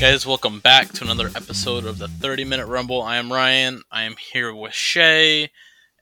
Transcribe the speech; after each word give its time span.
Guys, 0.00 0.24
welcome 0.24 0.60
back 0.60 0.92
to 0.92 1.02
another 1.02 1.26
episode 1.34 1.84
of 1.84 1.98
the 1.98 2.06
30 2.06 2.44
Minute 2.44 2.66
Rumble. 2.66 3.02
I 3.02 3.16
am 3.16 3.32
Ryan. 3.32 3.82
I 3.90 4.04
am 4.04 4.14
here 4.14 4.54
with 4.54 4.72
Shay, 4.72 5.50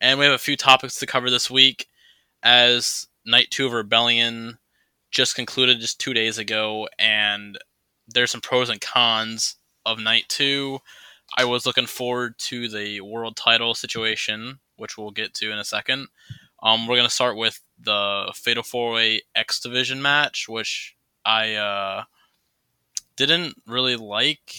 and 0.03 0.19
we 0.19 0.27
have 0.27 0.35
a 0.35 0.39
few 0.39 0.55
topics 0.55 0.99
to 0.99 1.07
cover 1.07 1.31
this 1.31 1.51
week. 1.51 1.87
As 2.43 3.07
Night 3.25 3.51
2 3.51 3.65
of 3.65 3.73
Rebellion 3.73 4.59
just 5.11 5.35
concluded 5.35 5.81
just 5.81 5.99
two 5.99 6.13
days 6.13 6.37
ago, 6.37 6.87
and 6.99 7.57
there's 8.07 8.31
some 8.31 8.43
pros 8.43 8.69
and 8.69 8.83
cons 8.83 9.57
of 9.87 9.99
Night 9.99 10.27
2. 10.29 10.79
I 11.39 11.47
was 11.47 11.65
looking 11.65 11.87
forward 11.87 12.39
to 12.41 12.69
the 12.69 13.01
world 13.01 13.35
title 13.35 13.75
situation, 13.75 14.59
which 14.77 14.99
we'll 14.99 15.11
get 15.11 15.33
to 15.37 15.51
in 15.51 15.59
a 15.59 15.65
second. 15.65 16.09
Um, 16.63 16.87
we're 16.87 16.97
going 16.97 17.09
to 17.09 17.15
start 17.15 17.39
with 17.39 17.63
the 17.81 18.31
Fatal 18.35 18.63
4 18.63 18.93
Way 18.93 19.23
X 19.35 19.59
Division 19.59 20.03
match, 20.03 20.51
which 20.51 20.95
I 21.25 21.55
uh, 21.55 22.05
didn't 23.17 23.61
really 23.67 23.97
like 23.97 24.55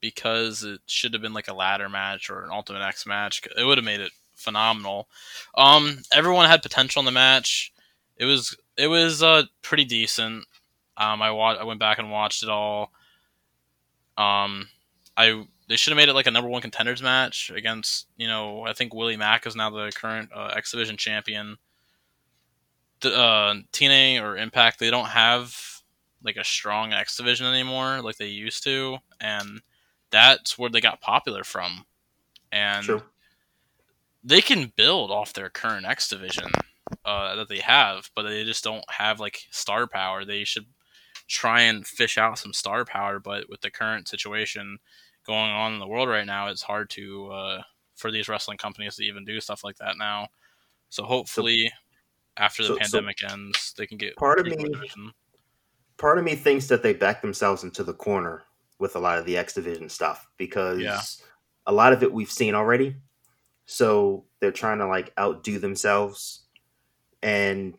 because 0.00 0.64
it 0.64 0.80
should 0.86 1.12
have 1.14 1.22
been 1.22 1.32
like 1.32 1.48
a 1.48 1.54
ladder 1.54 1.88
match 1.88 2.28
or 2.28 2.42
an 2.42 2.50
Ultimate 2.50 2.82
X 2.82 3.06
match. 3.06 3.42
It 3.56 3.64
would 3.64 3.78
have 3.78 3.84
made 3.84 4.00
it 4.00 4.12
phenomenal. 4.34 5.08
Um, 5.56 5.98
everyone 6.12 6.48
had 6.48 6.62
potential 6.62 7.00
in 7.00 7.06
the 7.06 7.12
match. 7.12 7.72
It 8.16 8.26
was 8.26 8.56
it 8.76 8.88
was 8.88 9.22
uh, 9.22 9.44
pretty 9.62 9.84
decent. 9.84 10.44
Um, 10.96 11.22
I 11.22 11.30
wa- 11.30 11.56
I 11.58 11.64
went 11.64 11.80
back 11.80 11.98
and 11.98 12.10
watched 12.10 12.42
it 12.42 12.48
all. 12.48 12.92
Um, 14.18 14.68
I 15.16 15.44
they 15.68 15.76
should 15.76 15.92
have 15.92 15.96
made 15.96 16.08
it 16.08 16.14
like 16.14 16.26
a 16.26 16.30
number 16.30 16.50
one 16.50 16.60
contenders 16.60 17.02
match 17.02 17.50
against 17.54 18.06
you 18.16 18.26
know 18.26 18.66
I 18.66 18.72
think 18.74 18.92
Willie 18.92 19.16
Mack 19.16 19.46
is 19.46 19.56
now 19.56 19.70
the 19.70 19.90
current 19.94 20.30
uh, 20.34 20.52
X 20.54 20.70
Division 20.72 20.96
champion. 20.96 21.56
The, 23.00 23.16
uh, 23.16 23.54
TNA 23.72 24.22
or 24.22 24.36
Impact 24.36 24.78
they 24.78 24.90
don't 24.90 25.08
have 25.08 25.81
like 26.24 26.36
a 26.36 26.44
strong 26.44 26.92
X 26.92 27.16
division 27.16 27.46
anymore 27.46 28.00
like 28.00 28.16
they 28.16 28.26
used 28.26 28.62
to, 28.64 28.98
and 29.20 29.60
that's 30.10 30.58
where 30.58 30.70
they 30.70 30.80
got 30.80 31.00
popular 31.00 31.44
from. 31.44 31.84
And 32.50 32.84
True. 32.84 33.02
they 34.22 34.40
can 34.40 34.72
build 34.76 35.10
off 35.10 35.32
their 35.32 35.48
current 35.48 35.86
X 35.86 36.08
division 36.08 36.50
uh, 37.04 37.34
that 37.36 37.48
they 37.48 37.60
have, 37.60 38.10
but 38.14 38.24
they 38.24 38.44
just 38.44 38.62
don't 38.62 38.84
have 38.90 39.20
like 39.20 39.40
star 39.50 39.86
power. 39.86 40.24
They 40.24 40.44
should 40.44 40.66
try 41.28 41.62
and 41.62 41.86
fish 41.86 42.18
out 42.18 42.38
some 42.38 42.52
star 42.52 42.84
power, 42.84 43.18
but 43.18 43.48
with 43.48 43.60
the 43.62 43.70
current 43.70 44.08
situation 44.08 44.78
going 45.26 45.50
on 45.50 45.72
in 45.72 45.78
the 45.78 45.86
world 45.86 46.08
right 46.08 46.26
now, 46.26 46.48
it's 46.48 46.62
hard 46.62 46.90
to 46.90 47.28
uh, 47.28 47.62
for 47.96 48.10
these 48.10 48.28
wrestling 48.28 48.58
companies 48.58 48.96
to 48.96 49.04
even 49.04 49.24
do 49.24 49.40
stuff 49.40 49.64
like 49.64 49.76
that 49.78 49.96
now. 49.96 50.28
So 50.90 51.04
hopefully, 51.04 51.68
so, 51.68 51.72
after 52.36 52.62
the 52.62 52.68
so, 52.68 52.76
pandemic 52.76 53.20
so 53.20 53.28
ends, 53.28 53.74
they 53.76 53.86
can 53.86 53.98
get 53.98 54.16
part 54.16 54.40
of 54.40 54.46
me. 54.46 54.56
Division 54.56 55.12
part 56.02 56.18
of 56.18 56.24
me 56.24 56.34
thinks 56.34 56.66
that 56.66 56.82
they 56.82 56.92
back 56.92 57.22
themselves 57.22 57.62
into 57.62 57.84
the 57.84 57.94
corner 57.94 58.42
with 58.80 58.96
a 58.96 58.98
lot 58.98 59.20
of 59.20 59.24
the 59.24 59.36
X 59.36 59.54
Division 59.54 59.88
stuff 59.88 60.28
because 60.36 60.80
yeah. 60.80 61.00
a 61.66 61.72
lot 61.72 61.92
of 61.92 62.02
it 62.02 62.12
we've 62.12 62.30
seen 62.30 62.56
already. 62.56 62.96
So 63.66 64.24
they're 64.40 64.50
trying 64.50 64.78
to 64.78 64.88
like 64.88 65.12
outdo 65.16 65.60
themselves. 65.60 66.40
And 67.22 67.78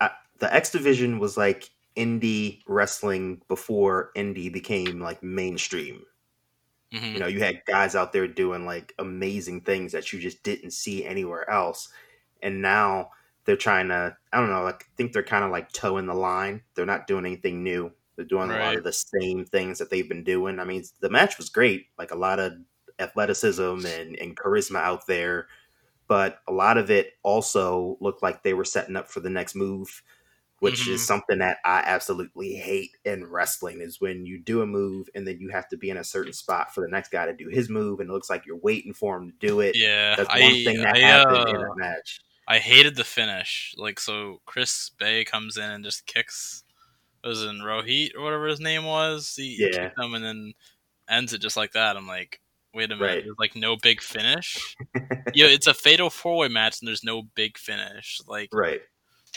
I, 0.00 0.10
the 0.40 0.52
X 0.52 0.70
Division 0.70 1.20
was 1.20 1.36
like 1.36 1.70
indie 1.96 2.62
wrestling 2.66 3.40
before 3.46 4.10
indie 4.16 4.52
became 4.52 5.00
like 5.00 5.22
mainstream. 5.22 6.02
Mm-hmm. 6.92 7.12
You 7.14 7.18
know, 7.20 7.28
you 7.28 7.38
had 7.38 7.64
guys 7.66 7.94
out 7.94 8.12
there 8.12 8.26
doing 8.26 8.66
like 8.66 8.94
amazing 8.98 9.60
things 9.60 9.92
that 9.92 10.12
you 10.12 10.18
just 10.18 10.42
didn't 10.42 10.72
see 10.72 11.04
anywhere 11.04 11.48
else. 11.48 11.88
And 12.42 12.60
now 12.60 13.10
they're 13.48 13.56
trying 13.56 13.88
to 13.88 14.14
I 14.30 14.40
don't 14.40 14.50
know, 14.50 14.62
like 14.62 14.82
I 14.82 14.92
think 14.98 15.14
they're 15.14 15.22
kind 15.22 15.42
of 15.42 15.50
like 15.50 15.72
toeing 15.72 16.04
the 16.04 16.12
line. 16.12 16.60
They're 16.74 16.84
not 16.84 17.06
doing 17.06 17.24
anything 17.24 17.64
new. 17.64 17.90
They're 18.14 18.26
doing 18.26 18.50
right. 18.50 18.60
a 18.60 18.64
lot 18.64 18.76
of 18.76 18.84
the 18.84 18.92
same 18.92 19.46
things 19.46 19.78
that 19.78 19.88
they've 19.88 20.08
been 20.08 20.22
doing. 20.22 20.60
I 20.60 20.64
mean, 20.64 20.84
the 21.00 21.08
match 21.08 21.38
was 21.38 21.48
great, 21.48 21.86
like 21.96 22.10
a 22.10 22.16
lot 22.16 22.40
of 22.40 22.52
athleticism 22.98 23.86
and, 23.86 24.16
and 24.16 24.36
charisma 24.36 24.80
out 24.80 25.06
there, 25.06 25.46
but 26.08 26.40
a 26.46 26.52
lot 26.52 26.76
of 26.76 26.90
it 26.90 27.14
also 27.22 27.96
looked 28.02 28.22
like 28.22 28.42
they 28.42 28.52
were 28.52 28.66
setting 28.66 28.96
up 28.96 29.08
for 29.08 29.20
the 29.20 29.30
next 29.30 29.54
move, 29.54 30.02
which 30.58 30.82
mm-hmm. 30.82 30.92
is 30.92 31.06
something 31.06 31.38
that 31.38 31.56
I 31.64 31.78
absolutely 31.86 32.54
hate 32.54 32.90
in 33.06 33.24
wrestling 33.24 33.80
is 33.80 33.98
when 33.98 34.26
you 34.26 34.38
do 34.38 34.60
a 34.60 34.66
move 34.66 35.08
and 35.14 35.26
then 35.26 35.40
you 35.40 35.48
have 35.48 35.70
to 35.70 35.78
be 35.78 35.88
in 35.88 35.96
a 35.96 36.04
certain 36.04 36.34
spot 36.34 36.74
for 36.74 36.82
the 36.82 36.90
next 36.90 37.10
guy 37.12 37.24
to 37.24 37.32
do 37.32 37.48
his 37.48 37.70
move 37.70 38.00
and 38.00 38.10
it 38.10 38.12
looks 38.12 38.28
like 38.28 38.44
you're 38.44 38.58
waiting 38.58 38.92
for 38.92 39.16
him 39.16 39.30
to 39.30 39.36
do 39.38 39.60
it. 39.60 39.74
Yeah. 39.74 40.16
That's 40.16 40.28
one 40.28 40.42
I, 40.42 40.64
thing 40.64 40.82
that 40.82 40.96
I, 40.96 40.98
happened 40.98 41.48
uh, 41.48 41.50
in 41.50 41.56
a 41.56 41.76
match. 41.76 42.20
I 42.48 42.58
hated 42.58 42.96
the 42.96 43.04
finish. 43.04 43.74
Like, 43.76 44.00
so 44.00 44.40
Chris 44.46 44.90
Bey 44.98 45.24
comes 45.24 45.58
in 45.58 45.70
and 45.70 45.84
just 45.84 46.06
kicks, 46.06 46.64
was 47.22 47.44
in 47.44 47.58
Rohit 47.58 48.16
or 48.16 48.22
whatever 48.22 48.48
his 48.48 48.58
name 48.58 48.84
was. 48.84 49.34
He 49.36 49.56
yeah. 49.58 49.68
kicked 49.68 49.98
him 49.98 50.14
and 50.14 50.24
then 50.24 50.54
ends 51.10 51.34
it 51.34 51.42
just 51.42 51.58
like 51.58 51.72
that. 51.72 51.98
I'm 51.98 52.08
like, 52.08 52.40
wait 52.72 52.90
a 52.90 52.96
minute, 52.96 53.14
right. 53.14 53.24
there's 53.24 53.38
like 53.38 53.54
no 53.54 53.76
big 53.76 54.00
finish. 54.00 54.74
yeah, 55.34 55.46
it's 55.46 55.66
a 55.66 55.74
fatal 55.74 56.08
four 56.08 56.38
way 56.38 56.48
match 56.48 56.80
and 56.80 56.88
there's 56.88 57.04
no 57.04 57.22
big 57.34 57.58
finish. 57.58 58.22
Like, 58.26 58.48
right. 58.54 58.80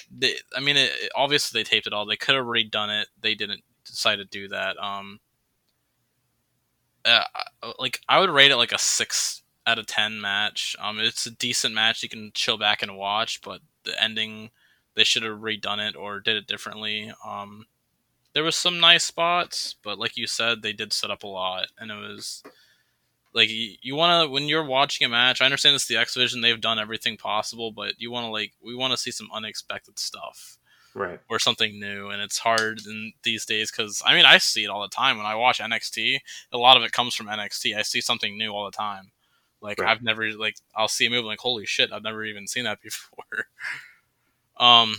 They, 0.10 0.36
I 0.56 0.62
mean, 0.62 0.78
it, 0.78 0.92
obviously 1.14 1.60
they 1.60 1.66
taped 1.66 1.88
it 1.88 1.94
all. 1.94 2.06
They 2.06 2.16
could 2.16 2.36
have 2.36 2.46
redone 2.46 3.02
it. 3.02 3.10
They 3.20 3.36
didn't 3.36 3.62
decide 3.86 4.18
to 4.18 4.26
do 4.26 4.48
that. 4.48 4.78
Um, 4.82 5.20
uh, 7.04 7.24
like 7.78 8.00
I 8.08 8.20
would 8.20 8.30
rate 8.30 8.52
it 8.52 8.58
like 8.58 8.72
a 8.72 8.78
six 8.78 9.41
out 9.66 9.80
of 9.80 9.86
10 9.86 10.20
match. 10.20 10.76
Um, 10.80 11.00
it's 11.00 11.26
a 11.26 11.32
decent 11.32 11.74
match 11.74 12.04
you 12.04 12.10
can 12.10 12.32
chill 12.34 12.58
back 12.58 12.82
and 12.82 12.98
watch, 12.98 13.42
but 13.42 13.62
the 13.84 14.02
ending, 14.02 14.50
they 14.96 15.04
should 15.04 15.24
have 15.24 15.40
redone 15.40 15.80
it 15.80 15.96
or 15.96 16.20
did 16.20 16.36
it 16.36 16.48
differently. 16.48 17.12
Um, 17.26 17.66
there 18.34 18.44
was 18.44 18.56
some 18.56 18.80
nice 18.80 19.04
spots, 19.04 19.76
but 19.84 20.00
like 20.00 20.18
you 20.18 20.28
said, 20.28 20.62
they 20.62 20.74
did 20.74 20.94
set 20.94 21.12
up 21.12 21.24
a 21.24 21.28
lot, 21.28 21.68
and 21.78 21.92
it 21.92 21.96
was 21.96 22.44
like 23.34 23.50
you, 23.50 23.76
you 23.82 23.96
want 23.96 24.26
to 24.26 24.32
when 24.32 24.48
you're 24.48 24.66
watching 24.66 25.06
a 25.06 25.10
match. 25.10 25.42
I 25.42 25.46
understand 25.46 25.76
it's 25.76 25.88
the 25.88 25.98
X 25.98 26.14
Division; 26.14 26.42
they've 26.42 26.60
done 26.60 26.80
everything 26.80 27.18
possible, 27.18 27.72
but 27.72 27.96
you 27.98 28.12
want 28.12 28.26
to 28.26 28.32
like 28.32 28.54
we 28.64 28.76
want 28.76 28.92
to 28.92 28.98
see 28.98 29.12
some 29.12 29.30
unexpected 29.34 30.00
stuff, 30.00 30.58
right, 30.94 31.20
or 31.30 31.40
something 31.40 31.80
new. 31.80 32.10
And 32.10 32.22
it's 32.22 32.40
hard 32.40 32.82
in 32.86 33.14
these 33.24 33.46
days 33.46 33.72
because 33.72 34.02
I 34.06 34.14
mean 34.14 34.26
I 34.26 34.38
see 34.38 34.64
it 34.64 34.70
all 34.70 34.82
the 34.82 34.88
time 34.88 35.18
when 35.18 35.26
I 35.26 35.36
watch 35.36 35.60
NXT. 35.60 36.20
A 36.54 36.58
lot 36.58 36.78
of 36.78 36.84
it 36.84 36.92
comes 36.92 37.16
from 37.16 37.28
NXT. 37.28 37.76
I 37.76 37.82
see 37.82 38.02
something 38.02 38.38
new 38.38 38.52
all 38.52 38.66
the 38.66 38.72
time. 38.72 39.12
Like 39.62 39.80
right. 39.80 39.90
I've 39.90 40.02
never 40.02 40.32
like 40.32 40.56
I'll 40.76 40.88
see 40.88 41.06
a 41.06 41.10
move 41.10 41.26
like 41.26 41.40
holy 41.40 41.66
shit 41.66 41.92
I've 41.92 42.04
never 42.04 42.24
even 42.24 42.48
seen 42.48 42.64
that 42.64 42.82
before. 42.84 43.48
um, 44.58 44.96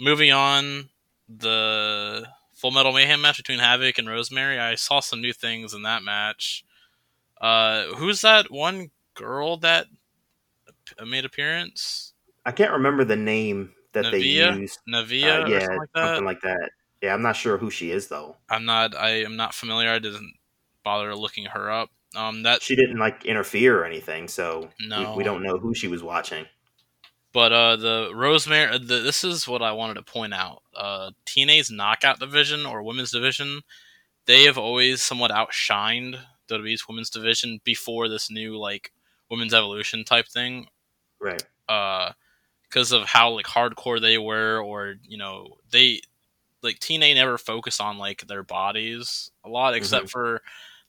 moving 0.00 0.32
on 0.32 0.88
the 1.28 2.26
Full 2.54 2.70
Metal 2.70 2.92
Mayhem 2.92 3.20
match 3.20 3.38
between 3.38 3.58
Havok 3.58 3.98
and 3.98 4.08
Rosemary. 4.08 4.58
I 4.58 4.74
saw 4.74 5.00
some 5.00 5.20
new 5.20 5.32
things 5.32 5.74
in 5.74 5.82
that 5.82 6.02
match. 6.02 6.64
Uh, 7.40 7.86
who's 7.96 8.20
that 8.20 8.50
one 8.50 8.90
girl 9.14 9.56
that 9.58 9.86
made 11.04 11.24
appearance? 11.24 12.12
I 12.44 12.52
can't 12.52 12.72
remember 12.72 13.04
the 13.04 13.16
name 13.16 13.72
that 13.92 14.06
Nevaeh? 14.06 14.10
they 14.10 14.20
used. 14.20 14.78
Nevaeh, 14.88 15.44
uh, 15.44 15.48
yeah, 15.48 15.58
something 15.60 15.78
like, 15.78 15.88
something 15.96 16.24
like 16.24 16.40
that. 16.42 16.70
Yeah, 17.02 17.14
I'm 17.14 17.22
not 17.22 17.36
sure 17.36 17.58
who 17.58 17.70
she 17.70 17.90
is 17.90 18.08
though. 18.08 18.36
I'm 18.48 18.64
not. 18.64 18.96
I 18.96 19.22
am 19.24 19.36
not 19.36 19.54
familiar. 19.54 19.90
I 19.90 19.98
didn't 19.98 20.34
bother 20.84 21.14
looking 21.16 21.46
her 21.46 21.70
up. 21.70 21.90
Um, 22.14 22.42
that 22.42 22.62
she 22.62 22.76
didn't 22.76 22.98
like 22.98 23.24
interfere 23.24 23.80
or 23.80 23.84
anything, 23.84 24.28
so 24.28 24.68
no. 24.80 25.12
we, 25.12 25.18
we 25.18 25.24
don't 25.24 25.42
know 25.42 25.58
who 25.58 25.74
she 25.74 25.88
was 25.88 26.02
watching. 26.02 26.46
But 27.32 27.52
uh, 27.52 27.76
the 27.76 28.12
Rosemary, 28.14 28.74
uh, 28.74 28.78
the, 28.78 28.98
this 28.98 29.24
is 29.24 29.48
what 29.48 29.62
I 29.62 29.72
wanted 29.72 29.94
to 29.94 30.02
point 30.02 30.34
out. 30.34 30.62
Uh, 30.76 31.12
TNA's 31.26 31.70
knockout 31.70 32.20
division 32.20 32.66
or 32.66 32.82
women's 32.82 33.10
division, 33.10 33.62
they 34.26 34.44
have 34.44 34.58
always 34.58 35.02
somewhat 35.02 35.30
outshined 35.30 36.18
WWE's 36.48 36.86
women's 36.86 37.08
division 37.08 37.60
before 37.64 38.08
this 38.08 38.30
new 38.30 38.58
like 38.58 38.92
women's 39.30 39.54
evolution 39.54 40.04
type 40.04 40.28
thing. 40.28 40.66
Right. 41.20 41.42
Uh, 41.68 42.12
because 42.68 42.92
of 42.92 43.04
how 43.04 43.30
like 43.30 43.46
hardcore 43.46 44.00
they 44.00 44.18
were, 44.18 44.58
or 44.58 44.96
you 45.02 45.18
know, 45.18 45.56
they 45.70 46.00
like 46.62 46.78
TNA 46.78 47.14
never 47.14 47.38
focused 47.38 47.80
on 47.80 47.98
like 47.98 48.26
their 48.26 48.42
bodies 48.42 49.30
a 49.44 49.48
lot, 49.48 49.74
except 49.74 50.06
mm-hmm. 50.06 50.10
for 50.10 50.42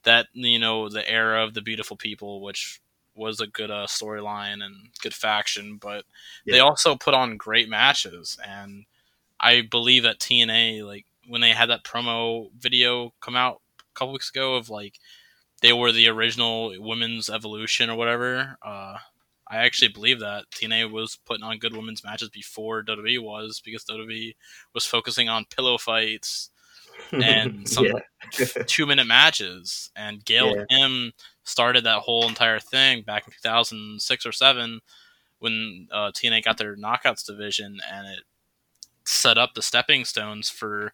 that 0.04 0.26
you 0.32 0.58
know 0.58 0.88
the 0.88 1.08
era 1.08 1.44
of 1.44 1.54
the 1.54 1.62
beautiful 1.62 1.96
people, 1.96 2.40
which 2.40 2.80
was 3.14 3.40
a 3.40 3.46
good 3.46 3.70
uh, 3.70 3.86
storyline 3.86 4.64
and 4.64 4.88
good 5.02 5.14
faction, 5.14 5.78
but 5.80 6.04
yeah. 6.44 6.54
they 6.54 6.60
also 6.60 6.96
put 6.96 7.14
on 7.14 7.36
great 7.36 7.68
matches. 7.68 8.38
And 8.46 8.86
I 9.40 9.62
believe 9.62 10.02
that 10.02 10.18
TNA, 10.18 10.84
like 10.84 11.06
when 11.28 11.40
they 11.40 11.50
had 11.50 11.70
that 11.70 11.84
promo 11.84 12.50
video 12.58 13.12
come 13.20 13.36
out 13.36 13.60
a 13.78 13.98
couple 13.98 14.12
weeks 14.12 14.30
ago 14.30 14.56
of 14.56 14.68
like 14.68 14.98
they 15.62 15.72
were 15.72 15.92
the 15.92 16.08
original 16.08 16.74
women's 16.78 17.30
evolution 17.30 17.88
or 17.88 17.96
whatever. 17.96 18.56
Uh, 18.62 18.96
I 19.46 19.58
actually 19.58 19.88
believe 19.88 20.20
that 20.20 20.44
TNA 20.50 20.90
was 20.90 21.18
putting 21.24 21.44
on 21.44 21.58
good 21.58 21.76
women's 21.76 22.02
matches 22.02 22.30
before 22.30 22.82
WWE 22.82 23.22
was 23.22 23.60
because 23.64 23.84
WWE 23.84 24.34
was 24.74 24.86
focusing 24.86 25.28
on 25.28 25.44
pillow 25.44 25.78
fights 25.78 26.50
and 27.12 27.68
some 27.68 27.86
yeah. 27.86 28.44
two 28.66 28.86
minute 28.86 29.06
matches. 29.06 29.90
And 29.96 30.24
Gail 30.24 30.54
yeah. 30.56 30.64
Kim 30.70 31.12
started 31.44 31.84
that 31.84 32.00
whole 32.00 32.26
entire 32.26 32.60
thing 32.60 33.02
back 33.02 33.26
in 33.26 33.32
2006 33.32 34.26
or 34.26 34.32
7 34.32 34.80
when 35.38 35.88
uh, 35.92 36.10
TNA 36.12 36.44
got 36.44 36.58
their 36.58 36.76
knockouts 36.76 37.26
division 37.26 37.78
and 37.92 38.06
it 38.06 38.20
set 39.06 39.36
up 39.36 39.54
the 39.54 39.62
stepping 39.62 40.04
stones 40.04 40.48
for 40.48 40.92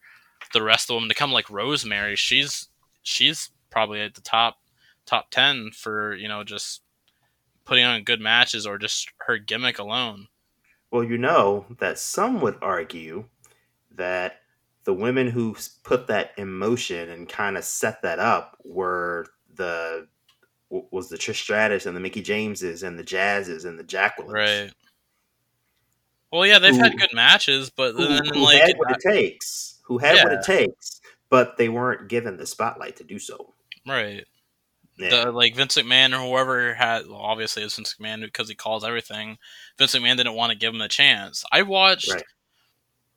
the 0.52 0.62
rest 0.62 0.90
of 0.90 1.00
them 1.00 1.08
to 1.08 1.14
come 1.14 1.32
like 1.32 1.50
Rosemary. 1.50 2.16
She's 2.16 2.68
she's 3.02 3.50
probably 3.70 4.00
at 4.00 4.14
the 4.14 4.20
top 4.20 4.58
top 5.06 5.30
ten 5.30 5.70
for 5.72 6.14
you 6.14 6.28
know 6.28 6.44
just 6.44 6.82
putting 7.64 7.84
on 7.84 8.02
good 8.02 8.20
matches 8.20 8.66
or 8.66 8.78
just 8.78 9.10
her 9.26 9.38
gimmick 9.38 9.78
alone. 9.78 10.28
Well, 10.90 11.04
you 11.04 11.18
know 11.18 11.66
that 11.78 11.98
some 11.98 12.40
would 12.40 12.58
argue 12.60 13.26
that 13.92 14.39
the 14.90 14.94
women 14.94 15.28
who 15.28 15.54
put 15.84 16.08
that 16.08 16.32
in 16.36 16.52
motion 16.52 17.10
and 17.10 17.28
kind 17.28 17.56
of 17.56 17.62
set 17.62 18.02
that 18.02 18.18
up 18.18 18.56
were 18.64 19.24
the 19.54 20.08
was 20.68 21.08
the 21.08 21.16
Trish 21.16 21.36
Stratus 21.36 21.86
and 21.86 21.94
the 21.96 22.00
Mickie 22.00 22.22
Jameses 22.22 22.82
and 22.82 22.98
the 22.98 23.04
Jazzes 23.04 23.64
and 23.66 23.78
the 23.78 23.84
Jacquelines. 23.84 24.32
Right. 24.32 24.72
Well, 26.32 26.44
yeah, 26.44 26.58
they've 26.58 26.74
who, 26.74 26.82
had 26.82 26.98
good 26.98 27.14
matches, 27.14 27.70
but 27.70 27.92
who, 27.92 28.08
then 28.08 28.24
who 28.24 28.40
like 28.40 28.62
had 28.62 28.76
what 28.78 28.90
it 28.90 28.98
takes, 29.00 29.78
who 29.84 29.98
had 29.98 30.16
yeah. 30.16 30.24
what 30.24 30.32
it 30.32 30.42
takes, 30.42 31.00
but 31.28 31.56
they 31.56 31.68
weren't 31.68 32.08
given 32.08 32.36
the 32.36 32.46
spotlight 32.46 32.96
to 32.96 33.04
do 33.04 33.20
so. 33.20 33.54
Right. 33.86 34.24
Yeah. 34.98 35.26
The, 35.26 35.30
like 35.30 35.54
Vince 35.54 35.76
McMahon 35.76 36.12
or 36.12 36.28
whoever 36.28 36.74
had, 36.74 37.06
well, 37.06 37.20
obviously 37.20 37.62
it's 37.62 37.76
Vince 37.76 37.94
McMahon 38.00 38.22
because 38.22 38.48
he 38.48 38.56
calls 38.56 38.84
everything. 38.84 39.38
Vince 39.78 39.94
McMahon 39.94 40.16
didn't 40.16 40.34
want 40.34 40.50
to 40.50 40.58
give 40.58 40.74
him 40.74 40.80
a 40.80 40.88
chance. 40.88 41.44
I 41.52 41.62
watched. 41.62 42.12
Right. 42.12 42.24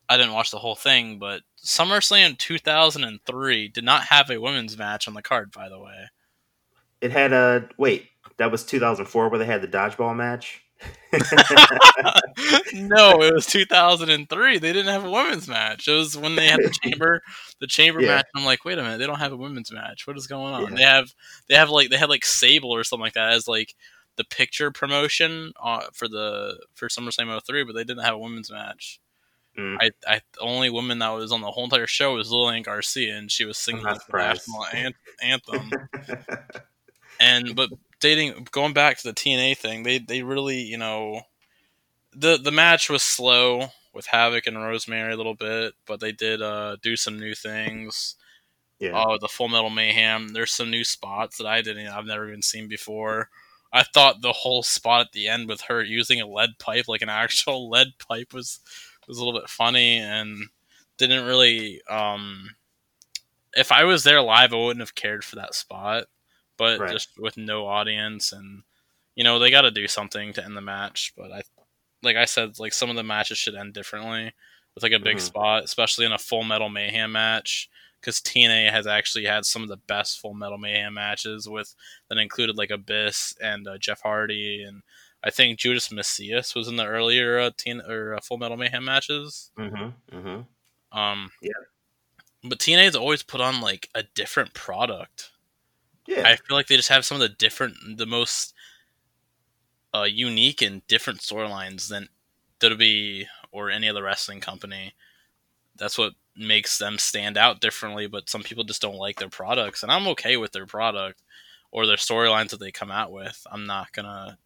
I 0.08 0.16
didn't 0.16 0.32
watch 0.32 0.50
the 0.50 0.58
whole 0.58 0.74
thing, 0.74 1.18
but 1.18 1.42
SummerSlam 1.64 2.38
2003 2.38 3.68
did 3.68 3.84
not 3.84 4.04
have 4.04 4.30
a 4.30 4.40
women's 4.40 4.76
match 4.76 5.08
on 5.08 5.14
the 5.14 5.22
card. 5.22 5.50
By 5.52 5.68
the 5.68 5.78
way, 5.78 6.10
it 7.00 7.10
had 7.10 7.32
a 7.32 7.68
wait. 7.78 8.08
That 8.36 8.50
was 8.50 8.64
2004 8.64 9.28
where 9.28 9.38
they 9.38 9.44
had 9.44 9.62
the 9.62 9.68
dodgeball 9.68 10.16
match. 10.16 10.64
no, 12.74 13.22
it 13.22 13.32
was 13.32 13.46
2003. 13.46 14.58
They 14.58 14.72
didn't 14.72 14.92
have 14.92 15.04
a 15.04 15.10
women's 15.10 15.46
match. 15.46 15.86
It 15.86 15.92
was 15.92 16.16
when 16.16 16.34
they 16.34 16.48
had 16.48 16.60
the 16.60 16.74
chamber, 16.82 17.22
the 17.60 17.66
chamber 17.66 18.00
yeah. 18.02 18.16
match. 18.16 18.26
I'm 18.34 18.44
like, 18.44 18.64
wait 18.64 18.78
a 18.78 18.82
minute, 18.82 18.98
they 18.98 19.06
don't 19.06 19.20
have 19.20 19.32
a 19.32 19.36
women's 19.36 19.72
match. 19.72 20.06
What 20.06 20.16
is 20.16 20.26
going 20.26 20.52
on? 20.52 20.62
Yeah. 20.62 20.74
They 20.74 20.82
have, 20.82 21.14
they 21.48 21.54
have 21.54 21.70
like, 21.70 21.90
they 21.90 21.96
had 21.96 22.08
like 22.08 22.24
Sable 22.24 22.70
or 22.70 22.84
something 22.84 23.04
like 23.04 23.14
that 23.14 23.32
as 23.32 23.46
like 23.46 23.74
the 24.16 24.24
picture 24.24 24.70
promotion 24.70 25.52
uh, 25.62 25.84
for 25.92 26.08
the 26.08 26.58
for 26.74 26.88
SummerSlam 26.88 27.40
03, 27.44 27.64
but 27.64 27.74
they 27.74 27.84
didn't 27.84 28.04
have 28.04 28.14
a 28.14 28.18
women's 28.18 28.50
match. 28.50 29.00
Mm. 29.58 29.76
I, 29.80 29.90
I, 30.06 30.20
the 30.32 30.40
only 30.40 30.70
woman 30.70 30.98
that 30.98 31.10
was 31.10 31.30
on 31.30 31.40
the 31.40 31.50
whole 31.50 31.64
entire 31.64 31.86
show 31.86 32.14
was 32.14 32.30
Lillian 32.30 32.62
Garcia, 32.62 33.16
and 33.16 33.30
she 33.30 33.44
was 33.44 33.56
singing 33.56 33.84
the 33.84 34.00
national 34.12 34.66
anthem. 35.22 35.70
and 37.20 37.54
but 37.54 37.70
dating 38.00 38.48
going 38.50 38.72
back 38.72 38.98
to 38.98 39.04
the 39.04 39.14
TNA 39.14 39.56
thing, 39.56 39.84
they 39.84 39.98
they 39.98 40.22
really 40.22 40.60
you 40.60 40.78
know 40.78 41.22
the 42.12 42.36
the 42.36 42.50
match 42.50 42.90
was 42.90 43.02
slow 43.02 43.68
with 43.92 44.06
Havok 44.06 44.46
and 44.46 44.58
Rosemary 44.58 45.12
a 45.12 45.16
little 45.16 45.34
bit, 45.34 45.74
but 45.86 46.00
they 46.00 46.12
did 46.12 46.42
uh, 46.42 46.76
do 46.82 46.96
some 46.96 47.18
new 47.18 47.34
things. 47.34 48.16
Yeah. 48.80 48.92
Oh, 48.94 49.18
the 49.20 49.28
Full 49.28 49.48
Metal 49.48 49.70
Mayhem. 49.70 50.28
There's 50.28 50.50
some 50.50 50.70
new 50.70 50.82
spots 50.84 51.38
that 51.38 51.46
I 51.46 51.62
didn't. 51.62 51.86
I've 51.86 52.06
never 52.06 52.28
even 52.28 52.42
seen 52.42 52.66
before. 52.66 53.30
I 53.72 53.82
thought 53.82 54.20
the 54.20 54.32
whole 54.32 54.62
spot 54.62 55.00
at 55.00 55.12
the 55.12 55.28
end 55.28 55.48
with 55.48 55.62
her 55.62 55.82
using 55.82 56.20
a 56.20 56.26
lead 56.26 56.58
pipe, 56.58 56.86
like 56.86 57.02
an 57.02 57.08
actual 57.08 57.68
lead 57.70 57.94
pipe, 57.98 58.32
was 58.32 58.60
was 59.08 59.18
a 59.18 59.24
little 59.24 59.38
bit 59.38 59.48
funny 59.48 59.98
and 59.98 60.48
didn't 60.98 61.26
really. 61.26 61.82
Um, 61.88 62.56
if 63.54 63.70
I 63.70 63.84
was 63.84 64.04
there 64.04 64.20
live, 64.20 64.52
I 64.52 64.56
wouldn't 64.56 64.80
have 64.80 64.94
cared 64.94 65.24
for 65.24 65.36
that 65.36 65.54
spot 65.54 66.06
but 66.56 66.80
right. 66.80 66.92
just 66.92 67.10
with 67.18 67.36
no 67.36 67.66
audience 67.66 68.32
and 68.32 68.62
you 69.14 69.24
know 69.24 69.38
they 69.38 69.50
got 69.50 69.62
to 69.62 69.70
do 69.70 69.88
something 69.88 70.32
to 70.32 70.44
end 70.44 70.56
the 70.56 70.60
match. 70.60 71.12
But 71.16 71.32
I, 71.32 71.42
like 72.02 72.16
I 72.16 72.24
said, 72.24 72.58
like 72.58 72.72
some 72.72 72.90
of 72.90 72.96
the 72.96 73.02
matches 73.02 73.38
should 73.38 73.54
end 73.54 73.74
differently 73.74 74.32
with 74.74 74.82
like 74.82 74.92
a 74.92 74.98
big 74.98 75.16
mm-hmm. 75.16 75.26
spot, 75.26 75.64
especially 75.64 76.04
in 76.04 76.12
a 76.12 76.18
Full 76.18 76.44
Metal 76.44 76.68
Mayhem 76.68 77.12
match. 77.12 77.68
Because 78.00 78.20
TNA 78.20 78.70
has 78.70 78.86
actually 78.86 79.24
had 79.24 79.46
some 79.46 79.62
of 79.62 79.70
the 79.70 79.78
best 79.78 80.20
Full 80.20 80.34
Metal 80.34 80.58
Mayhem 80.58 80.92
matches 80.92 81.48
with 81.48 81.74
that 82.08 82.18
included 82.18 82.58
like 82.58 82.70
Abyss 82.70 83.34
and 83.40 83.66
uh, 83.66 83.78
Jeff 83.78 84.02
Hardy 84.02 84.62
and 84.62 84.82
I 85.24 85.30
think 85.30 85.58
Judas 85.58 85.88
Mesias 85.88 86.54
was 86.54 86.68
in 86.68 86.76
the 86.76 86.86
earlier 86.86 87.38
uh, 87.38 87.50
teen 87.56 87.80
or 87.80 88.14
uh, 88.14 88.20
Full 88.20 88.36
Metal 88.36 88.58
Mayhem 88.58 88.84
matches. 88.84 89.50
Mm-hmm. 89.58 90.16
Mm-hmm. 90.16 90.98
Um, 90.98 91.30
yeah. 91.40 91.52
But 92.42 92.58
TNA's 92.58 92.94
always 92.94 93.22
put 93.22 93.40
on 93.40 93.62
like 93.62 93.88
a 93.94 94.02
different 94.14 94.52
product. 94.52 95.30
Yeah. 96.06 96.24
I 96.26 96.36
feel 96.36 96.56
like 96.56 96.66
they 96.66 96.76
just 96.76 96.90
have 96.90 97.06
some 97.06 97.16
of 97.16 97.22
the 97.22 97.30
different, 97.30 97.96
the 97.96 98.04
most 98.04 98.52
uh, 99.94 100.02
unique 100.02 100.60
and 100.60 100.86
different 100.88 101.20
storylines 101.20 101.88
than 101.88 102.08
WWE 102.60 103.24
or 103.50 103.70
any 103.70 103.88
other 103.88 104.02
wrestling 104.02 104.40
company. 104.40 104.92
That's 105.76 105.96
what 105.96 106.12
makes 106.36 106.76
them 106.76 106.98
stand 106.98 107.38
out 107.38 107.60
differently, 107.60 108.06
but 108.06 108.28
some 108.28 108.42
people 108.42 108.64
just 108.64 108.82
don't 108.82 108.96
like 108.96 109.18
their 109.18 109.28
products, 109.28 109.82
and 109.82 109.90
I'm 109.90 110.06
okay 110.08 110.36
with 110.36 110.52
their 110.52 110.66
product 110.66 111.22
or 111.70 111.86
their 111.86 111.96
storylines 111.96 112.50
that 112.50 112.60
they 112.60 112.70
come 112.70 112.90
out 112.90 113.12
with. 113.12 113.46
I'm 113.50 113.66
not 113.66 113.92
gonna 113.92 114.38